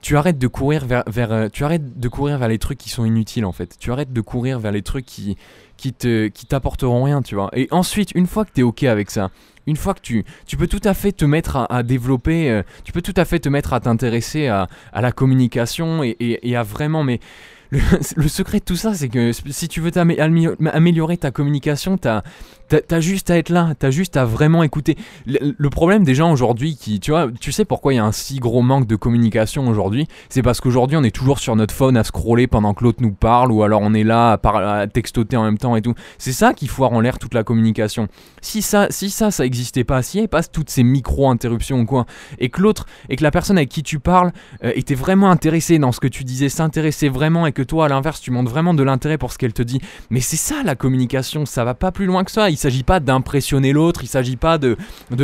tu 0.00 0.16
arrêtes 0.16 0.38
de 0.38 0.46
courir 0.46 0.86
vers, 0.86 1.04
vers 1.06 1.32
euh, 1.32 1.48
tu 1.52 1.64
arrêtes 1.64 1.98
de 1.98 2.08
courir 2.08 2.38
vers 2.38 2.48
les 2.48 2.58
trucs 2.58 2.78
qui 2.78 2.88
sont 2.88 3.04
inutiles 3.04 3.44
en 3.44 3.52
fait 3.52 3.76
tu 3.78 3.92
arrêtes 3.92 4.12
de 4.12 4.20
courir 4.20 4.58
vers 4.58 4.72
les 4.72 4.82
trucs 4.82 5.06
qui 5.06 5.36
qui 5.80 5.94
te 5.94 6.28
qui 6.28 6.46
t'apporteront 6.46 7.04
rien, 7.04 7.22
tu 7.22 7.34
vois. 7.34 7.48
Et 7.54 7.66
ensuite, 7.70 8.12
une 8.14 8.26
fois 8.26 8.44
que 8.44 8.50
tu 8.54 8.60
es 8.60 8.62
OK 8.62 8.84
avec 8.84 9.10
ça, 9.10 9.30
une 9.66 9.76
fois 9.76 9.94
que 9.94 10.00
tu, 10.00 10.24
tu 10.46 10.56
peux 10.56 10.66
tout 10.66 10.80
à 10.84 10.92
fait 10.94 11.12
te 11.12 11.24
mettre 11.24 11.66
à, 11.70 11.82
développer, 11.82 12.50
euh, 12.50 12.62
tu 12.84 12.92
peux 12.92 13.02
tout 13.02 13.14
à 13.16 13.24
fait 13.24 13.38
te 13.38 13.48
mettre 13.48 13.72
à 13.72 13.80
t'intéresser 13.80 14.48
à, 14.48 14.68
la 14.94 15.12
communication 15.12 16.04
et, 16.04 16.16
et, 16.20 16.56
à 16.56 16.62
vraiment, 16.62 17.02
mais 17.02 17.18
le, 17.70 18.28
secret 18.28 18.58
de 18.58 18.64
tout 18.64 18.76
ça, 18.76 18.92
c'est 18.94 19.08
que 19.08 19.32
si 19.32 19.68
tu 19.68 19.80
veux 19.80 19.92
améliorer 19.96 21.16
ta 21.16 21.30
communication, 21.30 21.96
t'as 21.96 22.22
T'as 22.70 23.00
juste 23.00 23.30
à 23.30 23.36
être 23.36 23.48
là, 23.48 23.74
t'as 23.76 23.90
juste 23.90 24.16
à 24.16 24.24
vraiment 24.24 24.62
écouter. 24.62 24.96
Le, 25.26 25.70
problème 25.70 26.04
des 26.04 26.14
gens 26.14 26.30
aujourd'hui 26.30 26.76
qui, 26.76 27.00
tu 27.00 27.10
vois, 27.10 27.26
tu 27.40 27.50
sais 27.50 27.64
pourquoi 27.64 27.92
il 27.92 27.96
y 27.96 27.98
a 27.98 28.04
un 28.04 28.12
si 28.12 28.38
gros 28.38 28.62
manque 28.62 28.86
de 28.86 28.94
communication 28.94 29.66
aujourd'hui? 29.66 30.06
C'est 30.28 30.42
parce 30.42 30.60
qu'aujourd'hui 30.60 30.96
on 30.96 31.02
est 31.02 31.10
toujours 31.10 31.40
sur 31.40 31.56
notre 31.56 31.74
phone 31.74 31.96
à 31.96 32.04
scroller 32.04 32.46
pendant 32.46 32.72
que 32.72 32.84
l'autre 32.84 33.02
nous 33.02 33.10
parle 33.10 33.50
ou 33.50 33.64
alors 33.64 33.80
on 33.82 33.92
est 33.92 34.04
là 34.04 34.38
à, 34.44 34.86
textoter 34.86 35.36
en 35.36 35.42
même 35.42 35.58
temps 35.58 35.74
et 35.74 35.82
tout. 35.82 35.94
C'est 36.18 36.32
ça 36.32 36.54
qui 36.54 36.68
foire 36.68 36.92
en 36.92 37.00
l'air 37.00 37.18
toute 37.18 37.34
la 37.34 37.42
communication. 37.42 38.06
Si 38.40 38.62
ça, 38.62 38.86
si 38.90 39.10
ça, 39.10 39.32
ça 39.32 39.44
existait 39.44 39.84
pas, 39.84 40.02
si 40.02 40.18
il 40.18 40.20
n'y 40.20 40.22
avait 40.22 40.28
pas 40.28 40.44
toutes 40.44 40.70
ces 40.70 40.84
micro-interruptions 40.84 41.80
ou 41.80 41.86
quoi, 41.86 42.06
et 42.38 42.50
que 42.50 42.60
l'autre, 42.60 42.86
et 43.08 43.16
que 43.16 43.24
la 43.24 43.32
personne 43.32 43.56
avec 43.56 43.68
qui 43.68 43.82
tu 43.82 43.98
parles 43.98 44.30
euh, 44.62 44.70
était 44.76 44.94
vraiment 44.94 45.30
intéressée 45.32 45.80
dans 45.80 45.90
ce 45.90 45.98
que 45.98 46.08
tu 46.08 46.22
disais, 46.22 46.48
s'intéressait 46.48 47.08
vraiment 47.08 47.46
et 47.46 47.52
que 47.52 47.62
toi 47.62 47.86
à 47.86 47.88
l'inverse 47.88 48.20
tu 48.20 48.30
montres 48.30 48.50
vraiment 48.50 48.74
de 48.74 48.84
l'intérêt 48.84 49.18
pour 49.18 49.32
ce 49.32 49.38
qu'elle 49.38 49.54
te 49.54 49.62
dit, 49.62 49.80
mais 50.08 50.20
c'est 50.20 50.36
ça 50.36 50.62
la 50.64 50.76
communication, 50.76 51.46
ça 51.46 51.64
va 51.64 51.74
pas 51.74 51.90
plus 51.90 52.06
loin 52.06 52.22
que 52.22 52.30
ça 52.30 52.44
s'agit 52.60 52.82
pas 52.82 53.00
d'impressionner 53.00 53.72
l'autre, 53.72 54.02
il 54.02 54.06
s'agit 54.06 54.36
pas 54.36 54.58
de, 54.58 54.76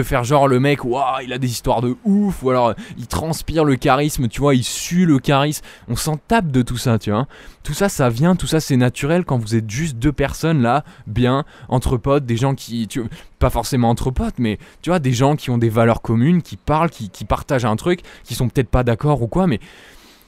faire 0.03 0.25
genre 0.25 0.49
le 0.49 0.61
mec, 0.61 0.85
waouh, 0.85 1.21
il 1.23 1.33
a 1.33 1.39
des 1.39 1.49
histoires 1.49 1.81
de 1.81 1.97
ouf, 2.05 2.43
ou 2.43 2.51
alors 2.51 2.75
il 2.99 3.07
transpire 3.07 3.65
le 3.65 3.77
charisme, 3.77 4.29
tu 4.29 4.41
vois, 4.41 4.55
il 4.55 4.65
sue 4.65 5.07
le 5.07 5.19
charisme. 5.19 5.65
On 5.89 5.97
s'en 5.97 6.17
tape 6.17 6.51
de 6.51 6.63
tout 6.63 6.77
ça, 6.77 6.99
tu 6.99 7.11
vois. 7.11 7.27
Tout 7.63 7.75
ça, 7.75 7.89
ça 7.89 8.09
vient, 8.09 8.37
tout 8.37 8.47
ça, 8.47 8.61
c'est 8.61 8.77
naturel 8.77 9.25
quand 9.25 9.39
vous 9.39 9.55
êtes 9.55 9.69
juste 9.69 9.97
deux 9.97 10.13
personnes 10.13 10.63
là, 10.63 10.85
bien, 11.07 11.45
entre 11.69 11.97
potes, 11.97 12.27
des 12.27 12.37
gens 12.37 12.55
qui. 12.55 12.87
Tu, 12.89 13.03
pas 13.39 13.51
forcément 13.51 13.91
entre 13.91 14.11
potes, 14.11 14.39
mais 14.39 14.59
tu 14.83 14.91
vois, 14.91 14.99
des 14.99 15.13
gens 15.13 15.37
qui 15.37 15.51
ont 15.51 15.59
des 15.59 15.69
valeurs 15.69 16.01
communes, 16.01 16.43
qui 16.43 16.57
parlent, 16.57 16.91
qui, 16.91 17.11
qui 17.11 17.25
partagent 17.25 17.65
un 17.67 17.77
truc, 17.77 18.01
qui 18.25 18.35
sont 18.35 18.49
peut-être 18.49 18.71
pas 18.71 18.83
d'accord 18.83 19.21
ou 19.23 19.27
quoi, 19.27 19.47
mais 19.47 19.61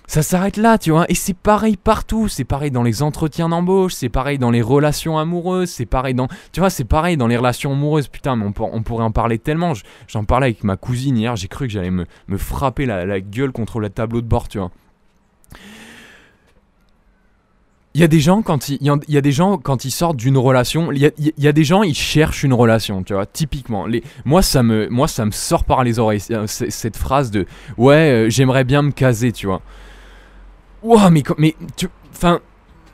ça 0.09 0.23
s'arrête 0.23 0.57
là, 0.57 0.79
tu 0.79 0.91
vois. 0.91 1.05
Et 1.11 1.15
c'est 1.15 1.37
pareil 1.37 1.77
partout. 1.77 2.29
C'est 2.29 2.45
pareil 2.45 2.71
dans 2.71 2.83
les 2.83 3.03
entretiens 3.03 3.51
d'embauche, 3.51 3.93
c'est 3.93 4.09
pareil 4.09 4.39
dans 4.39 4.51
les 4.51 4.63
relations 4.63 5.19
amoureuses, 5.19 5.69
c'est 5.69 5.87
pareil 5.87 6.15
dans. 6.15 6.29
Tu 6.51 6.61
vois, 6.61 6.71
c'est 6.71 6.85
pareil 6.85 7.19
dans 7.19 7.27
les 7.27 7.37
relations 7.37 7.73
amoureuses. 7.73 8.09
Putain, 8.09 8.35
mais 8.35 8.47
on, 8.47 8.83
pourrait 8.83 9.05
en 9.05 9.13
parler 9.13 9.39
tellement. 9.39 9.75
J'en 10.09 10.25
parlais 10.25 10.47
avec 10.47 10.65
ma 10.65 10.79
cousine 10.79 11.19
hier, 11.19 11.37
j'ai 11.37 11.49
cru 11.49 11.67
que 11.67 11.73
j'allais 11.75 11.91
me, 11.91 12.07
frapper 12.39 12.87
la, 12.87 13.21
gueule 13.21 13.53
contre 13.53 13.81
le 13.81 13.91
tableau 13.91 14.23
de 14.23 14.27
bord, 14.27 14.49
tu 14.49 14.59
vois. 14.59 14.71
Il 17.95 18.01
y 18.01 18.05
a 18.05 18.09
des 18.09 18.21
gens 18.21 18.41
quand 18.43 18.71
ils, 18.71 18.79
il 18.81 19.15
y 19.15 19.17
a 19.17 19.21
des 19.21 19.33
gens 19.33 19.59
quand 19.59 19.85
ils 19.85 19.91
sortent 19.91 20.17
d'une 20.17 20.39
relation, 20.39 20.91
il 20.93 20.99
y, 21.01 21.49
a, 21.49 21.53
des 21.53 21.65
gens 21.65 21.83
ils 21.83 21.97
cherchent 21.97 22.45
une 22.45 22.55
relation, 22.55 23.03
tu 23.03 23.13
vois. 23.13 23.27
Typiquement, 23.27 23.87
moi 24.25 24.41
ça 24.41 24.63
me, 24.63 24.89
sort 25.33 25.65
par 25.65 25.85
les 25.85 25.99
oreilles 25.99 26.23
cette 26.47 26.97
phrase 26.97 27.31
de 27.31 27.45
ouais 27.77 27.95
euh, 28.27 28.31
j'aimerais 28.31 28.65
bien 28.65 28.83
me 28.83 28.93
caser, 28.93 29.33
tu 29.33 29.47
vois. 29.47 29.61
Wow, 30.83 31.11
mais, 31.11 31.23
mais 31.37 31.55
tu. 31.77 31.89
Enfin. 32.13 32.41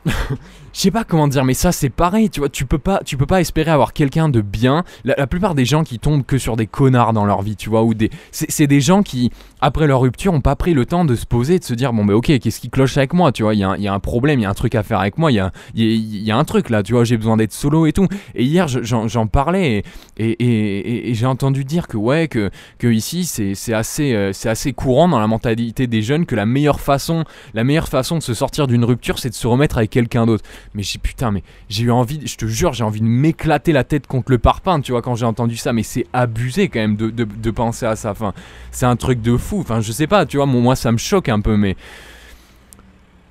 Je 0.07 0.81
sais 0.81 0.91
pas 0.91 1.05
comment 1.05 1.29
dire, 1.29 1.45
mais 1.45 1.55
ça 1.55 1.73
c'est 1.73 1.89
pareil, 1.89 2.31
tu 2.31 2.41
vois, 2.41 2.49
tu 2.49 2.67
peux 2.67 2.79
pas, 2.79 3.01
tu 3.05 3.17
peux 3.17 3.27
pas 3.27 3.41
espérer 3.41 3.71
avoir 3.71 3.93
quelqu'un 3.93 4.29
de 4.29 4.41
bien. 4.41 4.85
La, 5.05 5.27
plupart 5.27 5.55
des 5.55 5.65
gens 5.65 5.85
qui 5.85 5.99
tombent 5.99 6.25
que 6.25 6.37
sur 6.37 6.57
des 6.57 6.67
connards 6.67 7.13
dans 7.13 7.25
leur 7.25 7.43
vie, 7.43 7.57
tu 7.57 7.71
vois, 7.71 7.85
ou 7.85 7.95
des, 7.95 8.11
c'est 8.33 8.67
des 8.67 8.81
gens 8.81 9.03
qui, 9.03 9.31
après 9.61 9.87
leur 9.87 10.01
rupture, 10.01 10.33
ont 10.33 10.41
pas 10.41 10.57
pris 10.57 10.75
le 10.75 10.85
temps 10.85 11.05
de 11.05 11.15
se 11.15 11.27
poser, 11.27 11.59
de 11.59 11.65
se 11.65 11.75
dire 11.75 11.93
bon, 11.93 12.05
mais 12.05 12.13
ok, 12.13 12.39
qu'est-ce 12.39 12.61
qui 12.61 12.71
cloche 12.71 12.97
avec 12.97 13.15
moi, 13.15 13.33
tu 13.33 13.45
vois, 13.45 13.55
il 13.55 13.59
y, 13.59 13.83
y, 13.83 13.89
a 13.89 13.95
un 13.95 14.01
problème, 14.01 14.41
il 14.41 14.43
y 14.43 14.47
a 14.47 14.51
un 14.51 14.55
truc 14.55 14.75
à 14.75 14.83
faire 14.83 15.01
avec 15.01 15.17
moi, 15.17 15.31
il 15.31 15.37
y 15.37 15.41
a, 15.41 15.53
y, 15.75 16.31
a 16.31 16.37
un 16.37 16.45
truc 16.45 16.71
là, 16.71 16.83
tu 16.83 16.93
vois, 16.93 17.05
j'ai 17.05 17.17
besoin 17.17 17.37
d'être 17.37 17.53
solo 17.53 17.87
et 17.87 17.93
tout. 17.93 18.09
Et 18.35 18.45
hier, 18.45 18.67
j'en 18.69 19.27
parlais 19.27 19.85
et, 20.17 21.15
j'ai 21.15 21.27
entendu 21.27 21.65
dire 21.65 21.87
que 21.87 21.97
ouais, 21.97 22.29
que, 22.29 22.51
que 22.79 22.89
ici 22.89 23.25
c'est 23.25 23.73
assez, 23.73 24.15
euh, 24.15 24.33
c'est 24.33 24.49
assez 24.49 24.73
courant 24.73 25.09
dans 25.09 25.19
la 25.19 25.27
mentalité 25.27 25.87
des 25.87 26.03
jeunes 26.03 26.27
que 26.27 26.35
la 26.35 26.47
meilleure 26.47 26.81
façon, 26.81 27.25
la 27.55 27.65
meilleure 27.65 27.89
façon 27.89 28.19
de 28.19 28.23
se 28.23 28.35
sortir 28.35 28.67
d'une 28.67 28.85
rupture, 28.85 29.19
c'est 29.19 29.31
de 29.31 29.35
se 29.35 29.47
remettre 29.47 29.79
avec 29.79 29.94
quelqu'un 29.95 30.27
d'autre. 30.27 30.45
Mais 30.75 30.83
j'ai 30.83 30.99
putain, 30.99 31.31
mais 31.31 31.43
j'ai 31.69 31.85
eu 31.85 31.91
envie, 31.91 32.27
je 32.27 32.37
te 32.37 32.47
jure, 32.47 32.73
j'ai 32.73 32.85
envie 32.85 33.01
de 33.01 33.07
m'éclater 33.07 33.73
la 33.73 33.85
tête 33.85 34.07
contre 34.07 34.33
le 34.33 34.39
parpaing, 34.39 34.81
tu 34.81 34.93
vois, 34.93 35.03
quand 35.03 35.15
j'ai 35.15 35.27
entendu 35.27 35.57
ça. 35.57 35.73
Mais 35.73 35.85
c'est 35.85 36.07
abusé 36.13 36.69
quand 36.69 36.81
même 36.81 36.97
de, 36.97 37.11
de, 37.11 37.51
penser 37.51 37.87
à 37.87 37.95
ça. 37.95 38.11
Enfin, 38.11 38.35
c'est 38.73 38.87
un 38.87 38.97
truc 38.97 39.23
de 39.23 39.37
fou. 39.37 39.61
Enfin, 39.61 39.81
je 39.81 39.93
sais 39.93 40.09
pas, 40.09 40.27
tu 40.27 40.37
vois, 40.37 40.47
moi 40.47 40.75
ça 40.75 40.91
me 40.91 40.99
choque 40.99 41.29
un 41.29 41.41
peu, 41.41 41.57
mais 41.57 41.77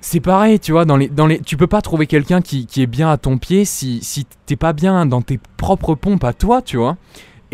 c'est 0.00 0.20
pareil, 0.20 0.58
tu 0.58 0.72
vois, 0.72 0.84
dans 0.84 0.96
les, 0.96 1.08
dans 1.08 1.26
les, 1.26 1.40
tu 1.40 1.56
peux 1.56 1.66
pas 1.66 1.82
trouver 1.82 2.06
quelqu'un 2.06 2.40
qui, 2.40 2.66
qui, 2.66 2.82
est 2.82 2.86
bien 2.86 3.10
à 3.10 3.16
ton 3.16 3.38
pied 3.38 3.64
si, 3.64 4.00
si 4.02 4.26
t'es 4.46 4.56
pas 4.56 4.72
bien 4.72 5.06
dans 5.06 5.22
tes 5.22 5.38
propres 5.56 5.94
pompes 5.94 6.24
à 6.24 6.32
toi, 6.32 6.62
tu 6.62 6.76
vois. 6.76 6.96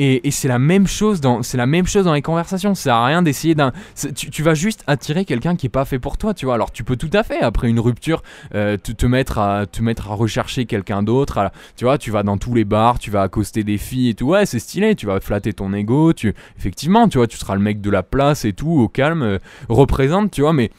Et, 0.02 0.30
c'est 0.30 0.48
la 0.48 0.58
même 0.58 0.86
chose 0.86 1.20
dans 1.20 1.42
c'est 1.42 1.58
la 1.58 1.66
même 1.66 1.86
chose 1.86 2.06
dans 2.06 2.14
les 2.14 2.22
conversations. 2.22 2.74
Ça 2.74 2.84
sert 2.84 2.94
à 2.94 3.04
rien 3.04 3.20
d'essayer 3.20 3.54
d'un. 3.54 3.70
Tu, 4.14 4.42
vas 4.42 4.54
juste 4.54 4.82
attirer 4.86 5.26
quelqu'un 5.26 5.56
qui 5.56 5.66
est 5.66 5.70
pas 5.70 5.84
fait 5.84 5.98
pour 5.98 6.16
toi, 6.16 6.32
tu 6.32 6.46
vois. 6.46 6.54
Alors 6.54 6.72
tu 6.72 6.84
peux 6.84 6.96
tout 6.96 7.10
à 7.12 7.22
fait 7.22 7.40
après 7.40 7.68
une 7.68 7.78
rupture 7.78 8.22
euh, 8.54 8.78
te, 8.78 9.04
mettre 9.04 9.36
à 9.38 9.66
te 9.66 10.02
rechercher 10.08 10.64
quelqu'un 10.64 11.02
d'autre. 11.02 11.50
Tu 11.76 11.84
vois, 11.84 11.98
tu 11.98 12.10
vas 12.10 12.22
dans 12.22 12.38
tous 12.38 12.54
les 12.54 12.64
bars, 12.64 12.98
tu 12.98 13.10
vas 13.10 13.20
accoster 13.20 13.62
des 13.62 13.76
filles 13.76 14.08
et 14.08 14.14
tout. 14.14 14.28
Ouais, 14.28 14.46
c'est 14.46 14.58
stylé. 14.58 14.94
Tu 14.94 15.04
vas 15.04 15.20
flatter 15.20 15.52
ton 15.52 15.74
ego. 15.74 16.14
Effectivement, 16.56 17.06
tu 17.06 17.18
vois, 17.18 17.26
tu 17.26 17.36
seras 17.36 17.54
le 17.54 17.60
mec 17.60 17.82
de 17.82 17.90
la 17.90 18.02
place 18.02 18.46
et 18.46 18.54
tout 18.54 18.70
au 18.70 18.88
calme, 18.88 19.22
euh, 19.22 19.38
représente, 19.68 20.30
tu 20.30 20.40
vois. 20.40 20.54
Mais 20.54 20.70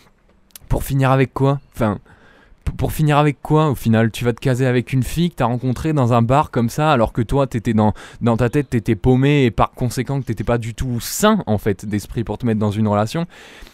pour 0.67 0.83
finir 0.83 1.11
avec 1.11 1.31
quoi? 1.31 1.59
Enfin 1.75 1.99
pour 2.63 2.91
finir 2.91 3.17
avec 3.17 3.41
quoi 3.41 3.69
au 3.69 3.75
final? 3.75 4.11
Tu 4.11 4.25
vas 4.25 4.33
te 4.33 4.39
caser 4.39 4.65
avec 4.65 4.93
une 4.93 5.03
fille 5.03 5.29
que 5.29 5.35
t'as 5.35 5.45
rencontrée 5.45 5.93
dans 5.93 6.13
un 6.13 6.21
bar 6.21 6.51
comme 6.51 6.69
ça 6.69 6.91
alors 6.91 7.13
que 7.13 7.21
toi 7.21 7.47
t'étais 7.47 7.73
dans, 7.73 7.93
dans 8.21 8.37
ta 8.37 8.49
tête 8.49 8.69
t'étais 8.69 8.95
paumé 8.95 9.45
et 9.45 9.51
par 9.51 9.71
conséquent 9.71 10.19
que 10.19 10.25
t'étais 10.25 10.43
pas 10.43 10.57
du 10.57 10.73
tout 10.73 10.99
sain 10.99 11.43
en 11.47 11.57
fait 11.57 11.85
d'esprit 11.85 12.23
pour 12.23 12.37
te 12.37 12.45
mettre 12.45 12.59
dans 12.59 12.71
une 12.71 12.87
relation. 12.87 13.27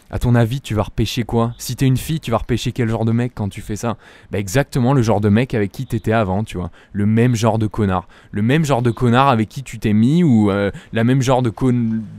À 0.09 0.19
ton 0.19 0.35
avis, 0.35 0.61
tu 0.61 0.73
vas 0.73 0.83
repêcher 0.83 1.23
quoi? 1.23 1.53
Si 1.57 1.75
t'es 1.75 1.85
une 1.85 1.97
fille, 1.97 2.21
tu 2.21 2.31
vas 2.31 2.37
repêcher 2.37 2.71
quel 2.71 2.87
genre 2.87 3.03
de 3.03 3.11
mec 3.11 3.33
quand 3.35 3.49
tu 3.49 3.59
fais 3.59 3.75
ça? 3.75 3.97
Bah 4.31 4.39
exactement 4.39 4.93
le 4.93 5.01
genre 5.01 5.19
de 5.19 5.27
mec 5.27 5.53
avec 5.53 5.73
qui 5.73 5.85
t'étais 5.85 6.13
avant, 6.13 6.45
tu 6.45 6.57
vois. 6.57 6.71
Le 6.93 7.05
même 7.05 7.35
genre 7.35 7.59
de 7.59 7.67
connard. 7.67 8.07
Le 8.31 8.41
même 8.41 8.63
genre 8.63 8.81
de 8.81 8.91
connard 8.91 9.27
avec 9.27 9.49
qui 9.49 9.63
tu 9.63 9.79
t'es 9.79 9.91
mis 9.91 10.23
ou 10.23 10.49
euh, 10.49 10.71
la 10.93 11.03
même 11.03 11.21
genre 11.21 11.41
de 11.41 11.49
con... 11.49 11.73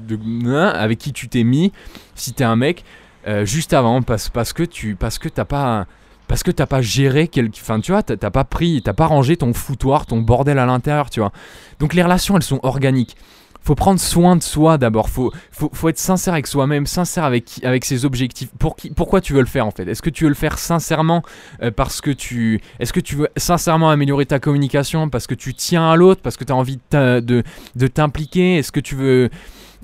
De... 0.06 0.18
Hein, 0.46 0.68
avec 0.68 0.98
qui 0.98 1.14
tu 1.14 1.28
t'es 1.28 1.44
mis 1.44 1.72
si 2.14 2.34
t'es 2.34 2.44
un 2.44 2.56
mec 2.56 2.84
euh, 3.26 3.46
juste 3.46 3.72
avant 3.72 4.02
parce, 4.02 4.28
parce 4.28 4.52
que 4.52 4.64
tu 4.64 4.94
parce 4.94 5.18
que 5.18 5.30
t'as 5.30 5.46
pas 5.46 5.86
parce 6.28 6.42
que 6.42 6.50
t'as 6.50 6.66
pas 6.66 6.82
géré 6.82 7.26
quelque 7.26 7.58
enfin 7.60 7.80
tu 7.80 7.92
vois 7.92 8.02
t'as 8.02 8.30
pas 8.30 8.44
pris 8.44 8.82
t'as 8.84 8.92
pas 8.92 9.06
rangé 9.06 9.36
ton 9.36 9.52
foutoir 9.52 10.06
ton 10.06 10.18
bordel 10.18 10.58
à 10.58 10.66
l'intérieur 10.66 11.10
tu 11.10 11.20
vois. 11.20 11.32
Donc 11.80 11.94
les 11.94 12.02
relations 12.02 12.36
elles 12.36 12.42
sont 12.42 12.60
organiques. 12.62 13.16
Faut 13.60 13.74
prendre 13.74 14.00
soin 14.00 14.36
de 14.36 14.42
soi 14.42 14.78
d'abord. 14.78 15.10
Faut, 15.10 15.32
faut, 15.50 15.68
faut, 15.74 15.88
être 15.88 15.98
sincère 15.98 16.32
avec 16.32 16.46
soi-même 16.46 16.86
sincère 16.86 17.24
avec 17.24 17.60
avec 17.64 17.84
ses 17.84 18.04
objectifs. 18.04 18.48
Pour 18.58 18.76
qui 18.76 18.90
pourquoi 18.90 19.20
tu 19.20 19.32
veux 19.32 19.40
le 19.40 19.46
faire 19.46 19.66
en 19.66 19.70
fait? 19.70 19.86
Est-ce 19.88 20.00
que 20.00 20.10
tu 20.10 20.24
veux 20.24 20.30
le 20.30 20.36
faire 20.36 20.58
sincèrement 20.58 21.22
euh, 21.62 21.70
parce 21.70 22.00
que 22.00 22.10
tu 22.10 22.60
est-ce 22.78 22.92
que 22.92 23.00
tu 23.00 23.16
veux 23.16 23.28
sincèrement 23.36 23.90
améliorer 23.90 24.26
ta 24.26 24.38
communication 24.38 25.10
parce 25.10 25.26
que 25.26 25.34
tu 25.34 25.54
tiens 25.54 25.90
à 25.90 25.96
l'autre 25.96 26.22
parce 26.22 26.36
que 26.36 26.44
tu 26.44 26.52
as 26.52 26.56
envie 26.56 26.78
de, 26.92 27.20
de, 27.20 27.42
de 27.74 27.86
t'impliquer? 27.88 28.56
Est-ce 28.56 28.72
que 28.72 28.80
tu 28.80 28.94
veux 28.94 29.28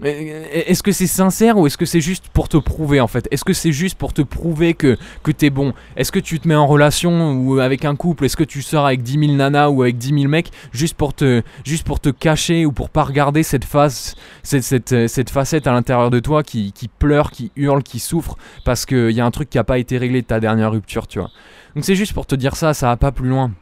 est-ce 0.02 0.82
que 0.82 0.90
c'est 0.90 1.06
sincère 1.06 1.56
ou 1.56 1.66
est-ce 1.66 1.78
que 1.78 1.86
c'est 1.86 2.00
juste 2.00 2.28
pour 2.32 2.48
te 2.48 2.56
prouver 2.56 3.00
en 3.00 3.06
fait? 3.06 3.28
Est-ce 3.30 3.44
que 3.44 3.52
c'est 3.52 3.70
juste 3.70 3.96
pour 3.96 4.12
te 4.12 4.22
prouver 4.22 4.74
que, 4.74 4.96
que 5.22 5.30
t'es 5.30 5.50
bon? 5.50 5.72
Est-ce 5.96 6.10
que 6.10 6.18
tu 6.18 6.40
te 6.40 6.48
mets 6.48 6.56
en 6.56 6.66
relation 6.66 7.32
ou 7.34 7.60
avec 7.60 7.84
un 7.84 7.94
couple? 7.94 8.24
Est-ce 8.24 8.36
que 8.36 8.44
tu 8.44 8.60
sors 8.60 8.86
avec 8.86 9.02
10 9.02 9.18
000 9.26 9.32
nanas 9.34 9.68
ou 9.68 9.82
avec 9.82 9.96
10 9.96 10.08
000 10.20 10.28
mecs 10.28 10.50
juste 10.72 10.96
pour 10.96 11.14
te, 11.14 11.42
juste 11.64 11.86
pour 11.86 12.00
te 12.00 12.08
cacher 12.08 12.66
ou 12.66 12.72
pour 12.72 12.90
pas 12.90 13.04
regarder 13.04 13.44
cette 13.44 13.64
face, 13.64 14.16
cette, 14.42 14.64
cette, 14.64 15.06
cette 15.06 15.30
facette 15.30 15.66
à 15.68 15.72
l'intérieur 15.72 16.10
de 16.10 16.18
toi 16.18 16.42
qui, 16.42 16.72
qui, 16.72 16.88
pleure, 16.88 17.30
qui 17.30 17.52
hurle, 17.54 17.82
qui 17.82 18.00
souffre 18.00 18.36
parce 18.64 18.86
qu'il 18.86 19.12
y 19.12 19.20
a 19.20 19.24
un 19.24 19.30
truc 19.30 19.48
qui 19.48 19.58
a 19.58 19.64
pas 19.64 19.78
été 19.78 19.96
réglé 19.96 20.22
de 20.22 20.26
ta 20.26 20.40
dernière 20.40 20.72
rupture, 20.72 21.06
tu 21.06 21.20
vois? 21.20 21.30
Donc 21.76 21.84
c'est 21.84 21.96
juste 21.96 22.14
pour 22.14 22.26
te 22.26 22.34
dire 22.34 22.56
ça, 22.56 22.74
ça 22.74 22.88
va 22.88 22.96
pas 22.96 23.12
plus 23.12 23.28
loin 23.28 23.52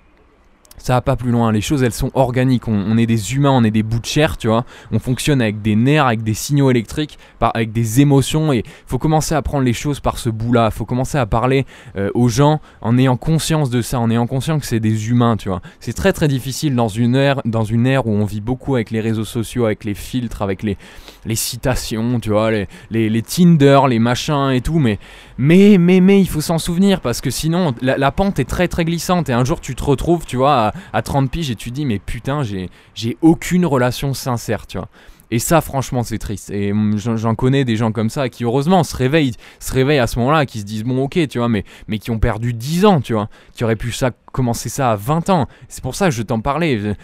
ça 0.79 0.95
va 0.95 1.01
pas 1.01 1.17
plus 1.17 1.31
loin. 1.31 1.53
Les 1.53 1.61
choses, 1.61 1.83
elles 1.83 1.93
sont 1.93 2.11
organiques. 2.15 2.67
On, 2.67 2.97
est 2.99 3.07
des 3.07 3.35
humains, 3.35 3.53
on 3.53 3.63
est 3.63 3.71
des 3.71 3.83
bouts 3.83 4.01
de 4.01 4.07
chair, 4.07 4.37
tu 4.37 4.49
vois. 4.49 4.65
On 4.91 4.99
fonctionne 4.99 5.41
avec 5.41 5.63
des 5.63 5.77
nerfs, 5.77 6.07
avec 6.07 6.23
des 6.23 6.35
signaux 6.35 6.71
électriques, 6.71 7.19
avec 7.41 7.73
des 7.73 8.01
émotions. 8.01 8.53
Et 8.53 8.65
faut 8.87 8.99
commencer 8.99 9.35
à 9.35 9.43
prendre 9.43 9.65
les 9.65 9.73
choses 9.73 10.01
par 10.01 10.19
ce 10.19 10.29
bout-là. 10.29 10.71
Faut 10.71 10.85
commencer 10.85 11.19
à 11.19 11.27
parler 11.27 11.67
euh, 11.97 12.11
aux 12.15 12.29
gens 12.29 12.61
en 12.81 12.99
ayant 12.99 13.17
conscience 13.17 13.71
de 13.71 13.81
ça, 13.81 14.01
en 14.01 14.11
ayant 14.11 14.27
conscience 14.27 14.61
que 14.61 14.67
c'est 14.67 14.81
des 14.81 15.09
humains, 15.09 15.37
tu 15.37 15.49
vois. 15.49 15.63
C'est 15.79 15.93
très 15.93 16.13
très 16.13 16.27
difficile 16.29 16.75
dans 16.75 16.89
une 16.89 17.15
ère, 17.15 17.41
dans 17.45 17.65
une 17.65 17.87
ère 17.87 18.07
où 18.07 18.11
on 18.11 18.25
vit 18.25 18.41
beaucoup 18.41 18.75
avec 18.75 18.91
les 18.91 19.01
réseaux 19.01 19.25
sociaux, 19.25 19.67
avec 19.67 19.85
les 19.85 19.95
filtres, 19.95 20.43
avec 20.43 20.63
les, 20.63 20.77
les 21.25 21.37
citations, 21.37 22.19
tu 22.19 22.31
vois, 22.31 22.51
les, 22.51 22.67
les, 22.91 23.23
Tinder, 23.23 23.81
les 23.89 23.99
machins 23.99 24.51
et 24.51 24.61
tout. 24.61 24.79
Mais, 24.79 24.99
mais, 25.39 25.79
mais, 25.79 26.01
mais, 26.01 26.21
il 26.21 26.29
faut 26.29 26.41
s'en 26.41 26.59
souvenir 26.59 27.01
parce 27.01 27.21
que 27.21 27.31
sinon, 27.31 27.75
la, 27.81 28.11
pente 28.11 28.39
est 28.39 28.45
très 28.45 28.69
très 28.69 28.85
glissante. 28.85 29.29
Et 29.29 29.33
un 29.33 29.45
jour, 29.45 29.61
tu 29.61 29.75
te 29.75 29.85
retrouves, 29.85 30.27
tu 30.27 30.37
vois, 30.37 30.72
30 31.03 31.31
piges 31.31 31.51
et 31.51 31.57
tu 31.57 31.71
dis 31.71 31.87
mais 31.87 31.99
putain 31.99 32.43
j'ai 32.43 33.17
aucune 33.21 33.67
relation 33.67 34.15
sincère 34.15 34.67
tu 34.67 34.79
vois 34.79 34.89
et 35.33 35.39
ça, 35.39 35.63
franchement, 35.63 36.03
c'est 36.03 36.19
triste. 36.19 36.51
Et 36.51 36.75
j'en 36.97 37.35
connais 37.35 37.65
des 37.65 37.75
gens 37.75 37.91
comme 37.91 38.11
ça 38.11 38.29
qui, 38.29 38.45
heureusement, 38.45 38.85
se 38.85 38.95
réveillent, 38.95 39.33
se 39.61 39.73
réveillent 39.73 39.99
à 39.99 40.07
ce 40.07 40.19
moment-là, 40.19 40.45
qui 40.45 40.61
se 40.61 40.65
disent, 40.67 40.85
bon, 40.85 41.03
ok, 41.05 41.27
tu 41.27 41.39
vois, 41.39 41.49
mais, 41.49 41.65
mais 41.89 41.99
qui 41.99 42.11
ont 42.11 42.19
perdu 42.19 42.53
10 42.53 42.85
ans, 42.85 43.01
tu 43.01 43.15
vois, 43.15 43.31
qui 43.55 43.65
auraient 43.65 43.77
pu 43.77 43.93
ça, 43.93 44.11
commencer 44.33 44.69
ça 44.69 44.93
à 44.93 44.97
20 44.97 45.31
ans. 45.31 45.47
C'est 45.69 45.83
pour 45.83 45.95
ça 45.95 46.07
que 46.07 46.15
je 46.15 46.23
t'en 46.23 46.41
parlais. 46.41 46.95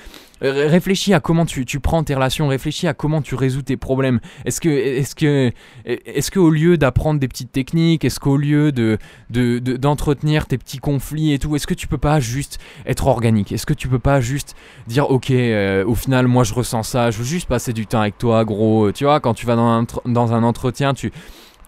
Réfléchis 0.40 1.14
à 1.14 1.20
comment 1.20 1.44
tu, 1.44 1.64
tu, 1.64 1.80
prends 1.80 2.04
tes 2.04 2.14
relations, 2.14 2.46
réfléchis 2.46 2.86
à 2.86 2.94
comment 2.94 3.22
tu 3.22 3.34
résous 3.34 3.62
tes 3.62 3.76
problèmes. 3.76 4.20
Est-ce 4.44 4.60
que, 4.60 4.68
est-ce 4.68 5.16
que, 5.16 5.50
est-ce 5.84 6.30
que 6.30 6.38
au 6.38 6.50
lieu 6.50 6.76
d'apprendre 6.76 7.18
des 7.18 7.26
petites 7.26 7.50
techniques, 7.50 8.04
est-ce 8.04 8.20
qu'au 8.20 8.36
lieu 8.36 8.70
de, 8.70 8.98
d'entretenir 9.30 10.46
tes 10.46 10.56
petits 10.56 10.78
conflits 10.78 11.32
et 11.32 11.40
tout, 11.40 11.56
est-ce 11.56 11.66
que 11.66 11.74
tu 11.74 11.88
peux 11.88 11.98
pas 11.98 12.20
juste 12.20 12.60
être 12.86 13.08
organique? 13.08 13.50
Est-ce 13.50 13.66
que 13.66 13.74
tu 13.74 13.88
peux 13.88 13.98
pas 13.98 14.20
juste 14.20 14.54
dire, 14.86 15.10
ok, 15.10 15.32
euh, 15.32 15.84
au 15.84 15.96
final, 15.96 16.28
moi 16.28 16.44
je 16.44 16.54
ressens 16.54 16.84
ça, 16.84 17.10
je 17.10 17.18
veux 17.18 17.24
juste 17.24 17.48
passer 17.48 17.72
du 17.72 17.88
temps 17.88 18.00
avec 18.00 18.16
toi, 18.16 18.44
gros. 18.44 18.92
Tu 18.92 19.04
vois, 19.04 19.18
quand 19.18 19.34
tu 19.34 19.44
vas 19.44 19.56
dans 19.56 19.68
un, 19.68 19.86
dans 20.06 20.32
un 20.32 20.44
entretien, 20.44 20.94
tu 20.94 21.10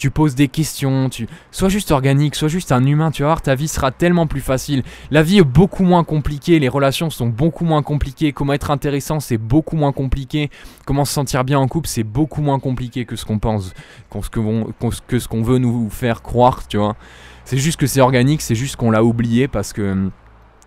tu 0.01 0.11
poses 0.11 0.35
des 0.35 0.49
questions, 0.49 1.11
tu 1.11 1.29
sois 1.51 1.69
juste 1.69 1.91
organique, 1.91 2.35
sois 2.35 2.49
juste 2.49 2.73
un 2.73 2.83
humain, 2.87 3.11
tu 3.11 3.23
vas 3.23 3.37
ta 3.37 3.55
vie 3.55 3.69
sera 3.69 3.91
tellement 3.93 4.27
plus 4.27 4.41
facile. 4.41 4.83
La 5.11 5.23
vie 5.23 5.39
est 5.39 5.45
beaucoup 5.45 5.85
moins 5.85 6.05
compliquée, 6.05 6.59
les 6.59 6.71
relations 6.71 7.11
sont 7.11 7.27
beaucoup 7.27 7.67
moins 7.67 7.83
compliquées, 7.83 8.33
comment 8.33 8.55
être 8.55 8.71
intéressant, 8.71 9.21
c'est 9.21 9.37
beaucoup 9.37 9.77
moins 9.77 9.93
compliqué, 9.93 10.51
comment 10.87 11.05
se 11.05 11.13
sentir 11.13 11.45
bien 11.45 11.59
en 11.59 11.69
couple, 11.69 11.87
c'est 11.87 12.03
beaucoup 12.03 12.41
moins 12.41 12.59
compliqué 12.59 13.05
que 13.05 13.15
ce 13.15 13.27
qu'on 13.27 13.39
pense, 13.39 13.75
que 15.07 15.19
ce 15.19 15.29
qu'on 15.29 15.43
veut 15.43 15.59
nous 15.59 15.91
faire 15.91 16.23
croire, 16.23 16.67
tu 16.67 16.79
vois. 16.79 16.97
C'est 17.45 17.59
juste 17.59 17.79
que 17.79 17.87
c'est 17.87 18.01
organique, 18.01 18.41
c'est 18.41 18.55
juste 18.55 18.77
qu'on 18.77 18.91
l'a 18.91 19.05
oublié 19.05 19.49
parce 19.49 19.75
que 19.75 20.09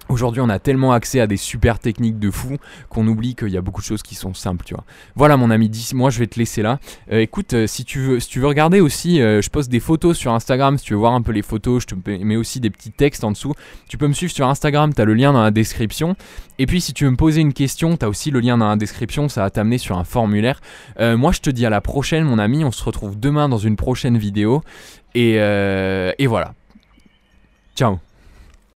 Aujourd'hui, 0.09 0.41
on 0.41 0.49
a 0.49 0.59
tellement 0.59 0.91
accès 0.91 1.19
à 1.19 1.27
des 1.27 1.37
super 1.37 1.79
techniques 1.79 2.19
de 2.19 2.29
fou 2.29 2.57
qu'on 2.89 3.07
oublie 3.07 3.35
qu'il 3.35 3.49
y 3.49 3.57
a 3.57 3.61
beaucoup 3.61 3.81
de 3.81 3.85
choses 3.85 4.03
qui 4.03 4.15
sont 4.15 4.33
simples, 4.33 4.65
tu 4.65 4.73
vois. 4.73 4.83
Voilà, 5.15 5.37
mon 5.37 5.49
ami, 5.49 5.71
moi 5.93 6.09
je 6.09 6.19
vais 6.19 6.27
te 6.27 6.37
laisser 6.37 6.61
là. 6.61 6.79
Euh, 7.11 7.19
écoute, 7.19 7.53
euh, 7.53 7.67
si 7.67 7.85
tu 7.85 7.99
veux, 7.99 8.47
regarder 8.47 8.81
aussi, 8.81 9.21
euh, 9.21 9.41
je 9.41 9.49
poste 9.49 9.71
des 9.71 9.79
photos 9.79 10.17
sur 10.17 10.33
Instagram. 10.33 10.77
Si 10.77 10.85
tu 10.85 10.93
veux 10.93 10.99
voir 10.99 11.13
un 11.13 11.21
peu 11.21 11.31
les 11.31 11.41
photos, 11.41 11.83
je 11.83 11.95
te 11.95 12.09
mets 12.09 12.35
aussi 12.35 12.59
des 12.59 12.69
petits 12.69 12.91
textes 12.91 13.23
en 13.23 13.31
dessous. 13.31 13.53
Tu 13.87 13.97
peux 13.97 14.07
me 14.07 14.13
suivre 14.13 14.33
sur 14.33 14.47
Instagram, 14.47 14.93
tu 14.93 15.01
as 15.01 15.05
le 15.05 15.13
lien 15.13 15.33
dans 15.33 15.41
la 15.41 15.51
description. 15.51 16.15
Et 16.59 16.65
puis, 16.65 16.81
si 16.81 16.93
tu 16.93 17.05
veux 17.05 17.11
me 17.11 17.17
poser 17.17 17.41
une 17.41 17.53
question, 17.53 17.95
tu 17.97 18.05
as 18.05 18.09
aussi 18.09 18.29
le 18.29 18.39
lien 18.39 18.57
dans 18.57 18.69
la 18.69 18.75
description. 18.75 19.29
Ça 19.29 19.41
va 19.41 19.49
t'amener 19.49 19.77
sur 19.77 19.97
un 19.97 20.03
formulaire. 20.03 20.61
moi, 20.99 21.31
je 21.31 21.39
te 21.39 21.49
dis 21.49 21.65
à 21.65 21.69
la 21.69 21.81
prochaine, 21.81 22.25
mon 22.25 22.39
ami. 22.39 22.63
On 22.63 22.71
se 22.71 22.83
retrouve 22.83 23.19
demain 23.19 23.49
dans 23.49 23.57
une 23.57 23.75
prochaine 23.75 24.17
vidéo. 24.17 24.61
Et 25.15 25.37
voilà. 26.27 26.53
Ciao 27.75 28.12